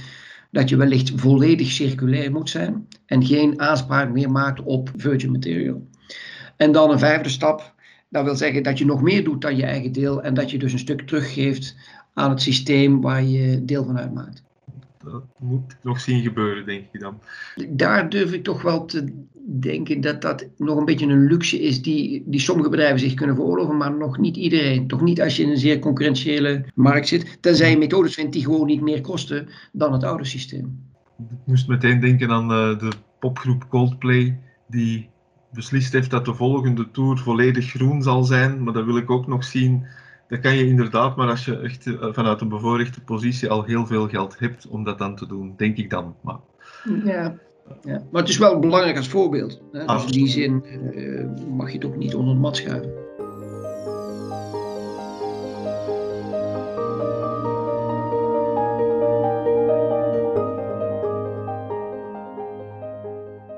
dat 0.51 0.69
je 0.69 0.75
wellicht 0.75 1.11
volledig 1.15 1.71
circulair 1.71 2.31
moet 2.31 2.49
zijn 2.49 2.87
en 3.05 3.25
geen 3.25 3.61
aanspraak 3.61 4.11
meer 4.11 4.31
maakt 4.31 4.63
op 4.63 4.91
virgin 4.95 5.31
material. 5.31 5.87
En 6.57 6.71
dan 6.71 6.91
een 6.91 6.99
vijfde 6.99 7.29
stap, 7.29 7.73
dat 8.09 8.23
wil 8.23 8.35
zeggen 8.35 8.63
dat 8.63 8.77
je 8.77 8.85
nog 8.85 9.01
meer 9.01 9.23
doet 9.23 9.41
dan 9.41 9.55
je 9.55 9.65
eigen 9.65 9.91
deel 9.91 10.23
en 10.23 10.33
dat 10.33 10.51
je 10.51 10.57
dus 10.57 10.73
een 10.73 10.79
stuk 10.79 11.01
teruggeeft 11.01 11.75
aan 12.13 12.29
het 12.29 12.41
systeem 12.41 13.01
waar 13.01 13.23
je 13.23 13.65
deel 13.65 13.85
van 13.85 13.99
uitmaakt. 13.99 14.43
Dat 15.03 15.23
moet 15.39 15.77
nog 15.81 15.99
zien 15.99 16.21
gebeuren, 16.21 16.65
denk 16.65 16.85
ik 16.91 16.99
dan. 16.99 17.19
Daar 17.69 18.09
durf 18.09 18.33
ik 18.33 18.43
toch 18.43 18.61
wel 18.61 18.85
te 18.85 19.25
denken 19.45 20.01
dat 20.01 20.21
dat 20.21 20.47
nog 20.57 20.77
een 20.77 20.85
beetje 20.85 21.05
een 21.05 21.25
luxe 21.25 21.61
is 21.61 21.81
die, 21.81 22.23
die 22.25 22.39
sommige 22.39 22.69
bedrijven 22.69 22.99
zich 22.99 23.13
kunnen 23.13 23.35
veroorloven, 23.35 23.77
maar 23.77 23.97
nog 23.97 24.17
niet 24.17 24.37
iedereen. 24.37 24.87
Toch 24.87 25.01
niet 25.01 25.21
als 25.21 25.37
je 25.37 25.43
in 25.43 25.49
een 25.49 25.57
zeer 25.57 25.79
concurrentiële 25.79 26.65
markt 26.75 27.07
zit, 27.07 27.37
tenzij 27.41 27.69
je 27.69 27.77
methodes 27.77 28.13
vindt 28.13 28.33
die 28.33 28.43
gewoon 28.43 28.67
niet 28.67 28.81
meer 28.81 29.01
kosten 29.01 29.47
dan 29.71 29.93
het 29.93 30.03
oude 30.03 30.25
systeem. 30.25 30.91
Ik 31.17 31.37
moest 31.45 31.67
meteen 31.67 31.99
denken 31.99 32.31
aan 32.31 32.51
uh, 32.51 32.79
de 32.79 32.91
popgroep 33.19 33.69
Coldplay, 33.69 34.39
die 34.67 35.09
beslist 35.51 35.93
heeft 35.93 36.11
dat 36.11 36.25
de 36.25 36.33
volgende 36.33 36.91
tour 36.91 37.17
volledig 37.17 37.69
groen 37.69 38.01
zal 38.03 38.23
zijn, 38.23 38.63
maar 38.63 38.73
dat 38.73 38.85
wil 38.85 38.97
ik 38.97 39.09
ook 39.09 39.27
nog 39.27 39.43
zien. 39.43 39.85
Dat 40.33 40.41
kan 40.41 40.55
je 40.55 40.67
inderdaad, 40.67 41.15
maar 41.15 41.29
als 41.29 41.45
je 41.45 41.57
echt 41.59 41.85
uh, 41.85 42.05
vanuit 42.11 42.41
een 42.41 42.49
bevoorrechte 42.49 43.01
positie 43.01 43.49
al 43.49 43.63
heel 43.63 43.85
veel 43.85 44.07
geld 44.07 44.39
hebt 44.39 44.67
om 44.67 44.83
dat 44.83 44.97
dan 44.97 45.15
te 45.15 45.27
doen, 45.27 45.53
denk 45.57 45.77
ik 45.77 45.89
dan. 45.89 46.15
Maar... 46.21 46.37
Ja, 47.05 47.37
ja, 47.83 48.03
maar 48.11 48.21
het 48.21 48.29
is 48.29 48.37
wel 48.37 48.59
belangrijk 48.59 48.97
als 48.97 49.07
voorbeeld. 49.07 49.61
Hè? 49.71 49.85
Dus 49.85 50.05
in 50.05 50.11
die 50.11 50.27
zin 50.27 50.63
uh, 50.95 51.25
mag 51.55 51.67
je 51.67 51.75
het 51.75 51.85
ook 51.85 51.95
niet 51.95 52.15
onder 52.15 52.33
de 52.33 52.39
mat 52.39 52.57
schuiven. 52.57 52.91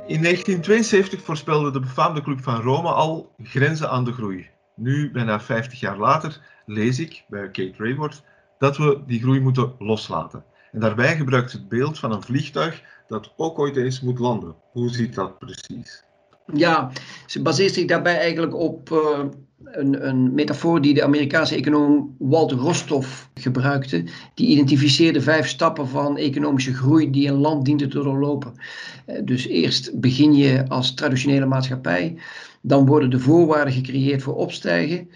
In 0.08 0.22
1972 0.22 1.22
voorspelde 1.22 1.72
de 1.72 1.80
befaamde 1.80 2.22
Club 2.22 2.44
van 2.44 2.62
Rome 2.62 2.90
al 2.90 3.32
grenzen 3.44 3.90
aan 3.90 4.06
de 4.06 4.12
groei. 4.12 4.54
Nu, 4.76 5.12
bijna 5.12 5.40
50 5.40 5.80
jaar 5.80 5.98
later, 5.98 6.42
lees 6.66 7.00
ik 7.00 7.24
bij 7.28 7.52
Kate 7.52 7.74
Raworth 7.78 8.24
dat 8.58 8.78
we 8.78 9.04
die 9.06 9.22
groei 9.22 9.40
moeten 9.40 9.76
loslaten. 9.80 10.44
En 10.72 10.80
daarbij 10.80 11.16
gebruikt 11.16 11.52
het 11.52 11.70
beeld 11.70 12.00
van 12.00 12.12
een 12.12 12.24
vliegtuig 12.24 12.84
dat 13.08 13.34
ook 13.36 13.60
ooit 13.60 13.76
eens 13.76 14.02
moet 14.02 14.20
landen. 14.20 14.56
Hoe 14.72 14.90
ziet 14.90 15.16
dat 15.16 15.40
precies? 15.40 16.05
Ja, 16.54 16.92
ze 17.26 17.42
baseert 17.42 17.74
zich 17.74 17.86
daarbij 17.86 18.18
eigenlijk 18.18 18.56
op 18.56 18.90
uh, 18.90 19.20
een, 19.64 20.08
een, 20.08 20.34
metafoor 20.34 20.82
die 20.82 20.94
de 20.94 21.04
Amerikaanse 21.04 21.56
econoom 21.56 22.16
Walter 22.20 22.58
Rostov 22.58 23.24
gebruikte. 23.34 24.04
Die 24.34 24.48
identificeerde 24.48 25.22
vijf 25.22 25.48
stappen 25.48 25.88
van 25.88 26.18
economische 26.18 26.74
groei 26.74 27.12
die 27.12 27.28
een 27.28 27.40
land 27.40 27.66
diende 27.66 27.88
te 27.88 28.04
doorlopen. 28.04 28.54
Uh, 29.08 29.20
dus 29.24 29.48
eerst 29.48 30.00
begin 30.00 30.34
je 30.34 30.66
als 30.68 30.94
traditionele 30.94 31.46
maatschappij. 31.46 32.18
Dan 32.62 32.86
worden 32.86 33.10
de 33.10 33.20
voorwaarden 33.20 33.74
gecreëerd 33.74 34.22
voor 34.22 34.36
opstijgen. 34.36 35.10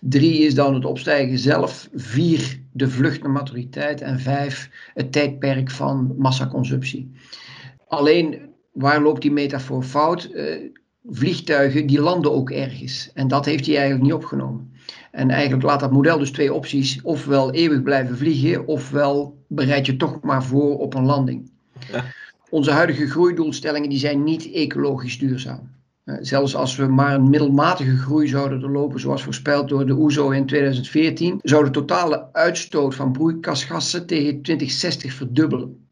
Drie 0.00 0.38
is 0.38 0.54
dan 0.54 0.74
het 0.74 0.84
opstijgen 0.84 1.38
zelf. 1.38 1.88
Vier 1.94 2.60
de 2.72 2.88
vlucht 2.88 3.22
naar 3.22 3.32
maturiteit. 3.32 4.00
En 4.00 4.20
vijf 4.20 4.70
het 4.94 5.12
tijdperk 5.12 5.70
van 5.70 6.14
massaconsumptie. 6.18 7.12
Alleen, 7.88 8.45
waar 8.76 9.02
loopt 9.02 9.22
die 9.22 9.32
metafoor 9.32 9.82
fout? 9.82 10.30
Uh, 10.32 10.44
vliegtuigen 11.08 11.86
die 11.86 12.00
landen 12.00 12.32
ook 12.32 12.50
ergens. 12.50 13.10
En 13.14 13.28
dat 13.28 13.44
heeft 13.44 13.66
hij 13.66 13.74
eigenlijk 13.74 14.04
niet 14.04 14.12
opgenomen. 14.12 14.72
En 15.10 15.30
eigenlijk 15.30 15.62
laat 15.62 15.80
dat 15.80 15.92
model 15.92 16.18
dus 16.18 16.30
twee 16.30 16.52
opties. 16.52 17.00
Ofwel 17.02 17.52
eeuwig 17.52 17.82
blijven 17.82 18.16
vliegen, 18.16 18.66
ofwel 18.66 19.44
bereid 19.48 19.86
je 19.86 19.96
toch 19.96 20.20
maar 20.20 20.44
voor 20.44 20.78
op 20.78 20.94
een 20.94 21.04
landing. 21.04 21.50
Ja. 21.92 22.04
onze 22.48 22.70
huidige 22.70 23.06
groeidoelstellingen 23.06 23.88
die 23.88 23.98
zijn 23.98 24.24
niet 24.24 24.52
ecologisch 24.52 25.18
duurzaam. 25.18 25.74
Zelfs 26.20 26.56
als 26.56 26.76
we 26.76 26.86
maar 26.86 27.14
een 27.14 27.30
middelmatige 27.30 27.96
groei 27.96 28.28
zouden 28.28 28.60
doorlopen, 28.60 29.00
zoals 29.00 29.22
voorspeld 29.22 29.68
door 29.68 29.86
de 29.86 29.94
OESO 29.94 30.30
e 30.30 30.36
in 30.36 30.46
2014, 30.46 31.38
zou 31.42 31.64
de 31.64 31.70
totale 31.70 32.28
uitstoot 32.32 32.94
van 32.94 33.12
broeikasgassen 33.12 34.06
tegen 34.06 34.42
2060 34.42 35.12
verdubbelen. 35.12 35.85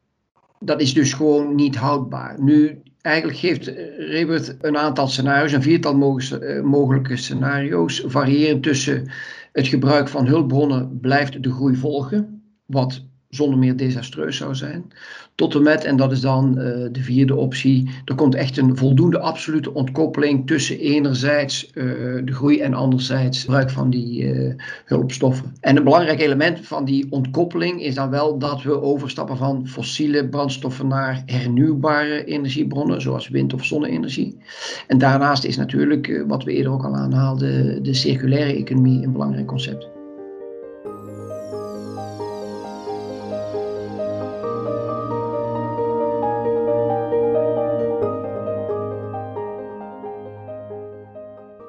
Dat 0.59 0.81
is 0.81 0.95
dus 0.95 1.13
gewoon 1.13 1.55
niet 1.55 1.77
houdbaar. 1.77 2.43
Nu, 2.43 2.83
eigenlijk 3.01 3.39
geeft 3.39 3.67
Rebert 3.99 4.57
een 4.61 4.77
aantal 4.77 5.09
scenario's, 5.09 5.53
een 5.53 5.63
viertal 5.63 6.19
eh, 6.21 6.63
mogelijke 6.63 7.17
scenario's, 7.17 8.03
variërend 8.07 8.63
tussen 8.63 9.11
het 9.53 9.67
gebruik 9.67 10.09
van 10.09 10.27
hulpbronnen 10.27 10.99
blijft 11.01 11.43
de 11.43 11.53
groei 11.53 11.77
volgen, 11.77 12.43
wat 12.67 13.05
zonder 13.29 13.59
meer 13.59 13.77
desastreus 13.77 14.37
zou 14.37 14.55
zijn. 14.55 14.93
Tot 15.35 15.55
en 15.55 15.63
met, 15.63 15.85
en 15.85 15.97
dat 15.97 16.13
is 16.13 16.21
dan 16.21 16.59
uh, 16.59 16.65
de 16.93 17.03
vierde 17.03 17.35
optie, 17.35 17.91
er 18.05 18.15
komt 18.15 18.35
echt 18.35 18.57
een 18.57 18.77
voldoende 18.77 19.19
absolute 19.19 19.75
ontkoppeling 19.75 20.47
tussen 20.47 20.79
enerzijds 20.79 21.71
uh, 21.75 21.85
de 22.25 22.33
groei 22.33 22.61
en 22.61 22.75
anderzijds 22.75 23.37
het 23.37 23.45
gebruik 23.45 23.71
van 23.71 23.91
die 23.91 24.23
uh, 24.23 24.55
hulpstoffen. 24.85 25.53
En 25.61 25.77
een 25.77 25.85
belangrijk 25.85 26.21
element 26.21 26.67
van 26.67 26.85
die 26.85 27.07
ontkoppeling 27.11 27.83
is 27.83 27.95
dan 27.95 28.11
wel 28.11 28.39
dat 28.39 28.63
we 28.63 28.83
overstappen 28.83 29.37
van 29.37 29.67
fossiele 29.69 30.29
brandstoffen 30.29 30.89
naar 30.89 31.23
hernieuwbare 31.27 32.25
energiebronnen, 32.25 33.01
zoals 33.01 33.29
wind- 33.29 33.55
of 33.55 33.65
zonne-energie. 33.65 34.39
En 34.87 34.99
daarnaast 34.99 35.45
is 35.45 35.57
natuurlijk, 35.57 36.25
wat 36.27 36.45
we 36.45 36.53
eerder 36.53 36.73
ook 36.73 36.85
al 36.85 36.95
aanhaalden, 36.95 37.83
de 37.83 37.95
circulaire 37.95 38.57
economie 38.57 39.03
een 39.03 39.13
belangrijk 39.13 39.47
concept. 39.47 39.94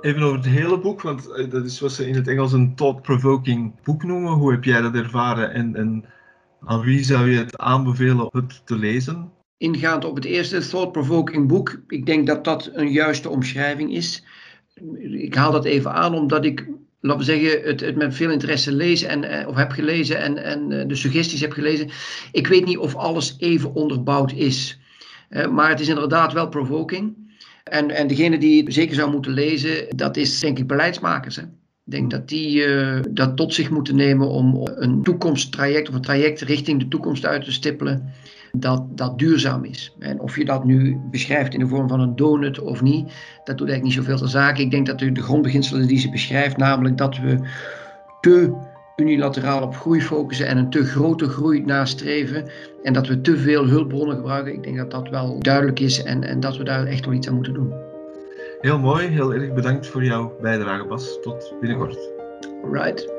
Even 0.05 0.21
over 0.21 0.37
het 0.37 0.45
hele 0.45 0.79
boek, 0.79 1.01
want 1.01 1.31
eh, 1.31 1.49
dat 1.49 1.65
is 1.65 1.79
wat 1.79 1.91
ze 1.91 2.07
in 2.07 2.15
het 2.15 2.27
Engels 2.27 2.53
een 2.53 2.75
thought-provoking 2.75 3.73
boek 3.83 4.03
noemen. 4.03 4.31
Hoe 4.31 4.51
heb 4.51 4.63
jij 4.63 4.81
dat 4.81 4.95
ervaren 4.95 5.53
en, 5.53 5.75
en 5.75 6.05
aan 6.65 6.81
wie 6.81 7.03
zou 7.03 7.29
je 7.29 7.37
het 7.37 7.57
aanbevelen 7.57 8.29
het 8.31 8.65
te 8.65 8.75
lezen? 8.75 9.31
Ingaand 9.57 10.05
op 10.05 10.15
het 10.15 10.25
eerste 10.25 10.67
thought-provoking 10.67 11.47
boek, 11.47 11.81
ik 11.87 12.05
denk 12.05 12.27
dat 12.27 12.43
dat 12.43 12.69
een 12.73 12.91
juiste 12.91 13.29
omschrijving 13.29 13.93
is. 13.93 14.23
Ik 15.01 15.35
haal 15.35 15.51
dat 15.51 15.65
even 15.65 15.93
aan 15.93 16.13
omdat 16.13 16.45
ik, 16.45 16.67
laten 16.99 17.19
we 17.19 17.39
zeggen, 17.39 17.61
het, 17.61 17.95
met 17.95 18.15
veel 18.15 18.31
interesse 18.31 18.71
lees 18.71 19.03
en, 19.03 19.23
eh, 19.23 19.47
of 19.47 19.55
heb 19.55 19.71
gelezen 19.71 20.19
en, 20.19 20.43
en 20.43 20.71
eh, 20.71 20.87
de 20.87 20.95
suggesties 20.95 21.41
heb 21.41 21.51
gelezen. 21.51 21.89
Ik 22.31 22.47
weet 22.47 22.65
niet 22.65 22.77
of 22.77 22.95
alles 22.95 23.35
even 23.39 23.73
onderbouwd 23.73 24.31
is. 24.31 24.79
maar 25.51 25.69
het 25.69 25.79
is 25.79 25.87
inderdaad 25.87 26.33
wel 26.33 26.49
provoking. 26.49 27.24
En, 27.71 27.91
en 27.91 28.07
degene 28.07 28.37
die 28.37 28.63
het 28.63 28.73
zeker 28.73 28.95
zou 28.95 29.11
moeten 29.11 29.31
lezen, 29.31 29.97
dat 29.97 30.17
is 30.17 30.39
denk 30.39 30.57
ik 30.57 30.67
beleidsmakers. 30.67 31.35
Hè? 31.35 31.41
Ik 31.41 31.91
denk 31.91 32.11
dat 32.11 32.27
die 32.27 32.65
uh, 32.67 32.99
dat 33.09 33.37
tot 33.37 33.53
zich 33.53 33.69
moeten 33.69 33.95
nemen 33.95 34.29
om 34.29 34.67
een 34.75 35.03
toekomsttraject 35.03 35.89
of 35.89 35.95
een 35.95 36.01
traject 36.01 36.41
richting 36.41 36.79
de 36.79 36.87
toekomst 36.87 37.25
uit 37.25 37.43
te 37.43 37.51
stippelen. 37.51 38.13
Dat, 38.51 38.97
dat 38.97 39.19
duurzaam 39.19 39.63
is. 39.63 39.95
En 39.99 40.19
of 40.19 40.37
je 40.37 40.45
dat 40.45 40.65
nu 40.65 40.97
beschrijft 41.11 41.53
in 41.53 41.59
de 41.59 41.67
vorm 41.67 41.87
van 41.87 41.99
een 41.99 42.15
donut 42.15 42.59
of 42.59 42.81
niet, 42.81 43.05
dat 43.43 43.57
doet 43.57 43.69
eigenlijk 43.69 43.83
niet 43.83 43.93
zoveel 43.93 44.17
ter 44.17 44.29
zake. 44.29 44.61
Ik 44.61 44.71
denk 44.71 44.85
dat 44.85 44.99
de 44.99 45.21
grondbeginselen 45.21 45.87
die 45.87 45.99
ze 45.99 46.09
beschrijft, 46.09 46.57
namelijk 46.57 46.97
dat 46.97 47.17
we 47.17 47.39
te 48.21 48.53
unilateraal 48.95 49.61
op 49.61 49.75
groei 49.75 50.01
focussen 50.01 50.47
en 50.47 50.57
een 50.57 50.69
te 50.69 50.85
grote 50.85 51.29
groei 51.29 51.65
nastreven. 51.65 52.45
En 52.83 52.93
dat 52.93 53.07
we 53.07 53.21
te 53.21 53.37
veel 53.37 53.65
hulpbronnen 53.65 54.15
gebruiken. 54.15 54.53
Ik 54.53 54.63
denk 54.63 54.77
dat 54.77 54.91
dat 54.91 55.09
wel 55.09 55.39
duidelijk 55.39 55.79
is 55.79 56.03
en, 56.03 56.23
en 56.23 56.39
dat 56.39 56.57
we 56.57 56.63
daar 56.63 56.85
echt 56.85 57.05
wel 57.05 57.13
iets 57.13 57.27
aan 57.27 57.35
moeten 57.35 57.53
doen. 57.53 57.73
Heel 58.61 58.79
mooi, 58.79 59.07
heel 59.07 59.33
erg 59.33 59.53
bedankt 59.53 59.87
voor 59.87 60.03
jouw 60.03 60.37
bijdrage 60.41 60.85
Bas. 60.85 61.19
Tot 61.21 61.53
binnenkort. 61.59 61.97
Right. 62.71 63.13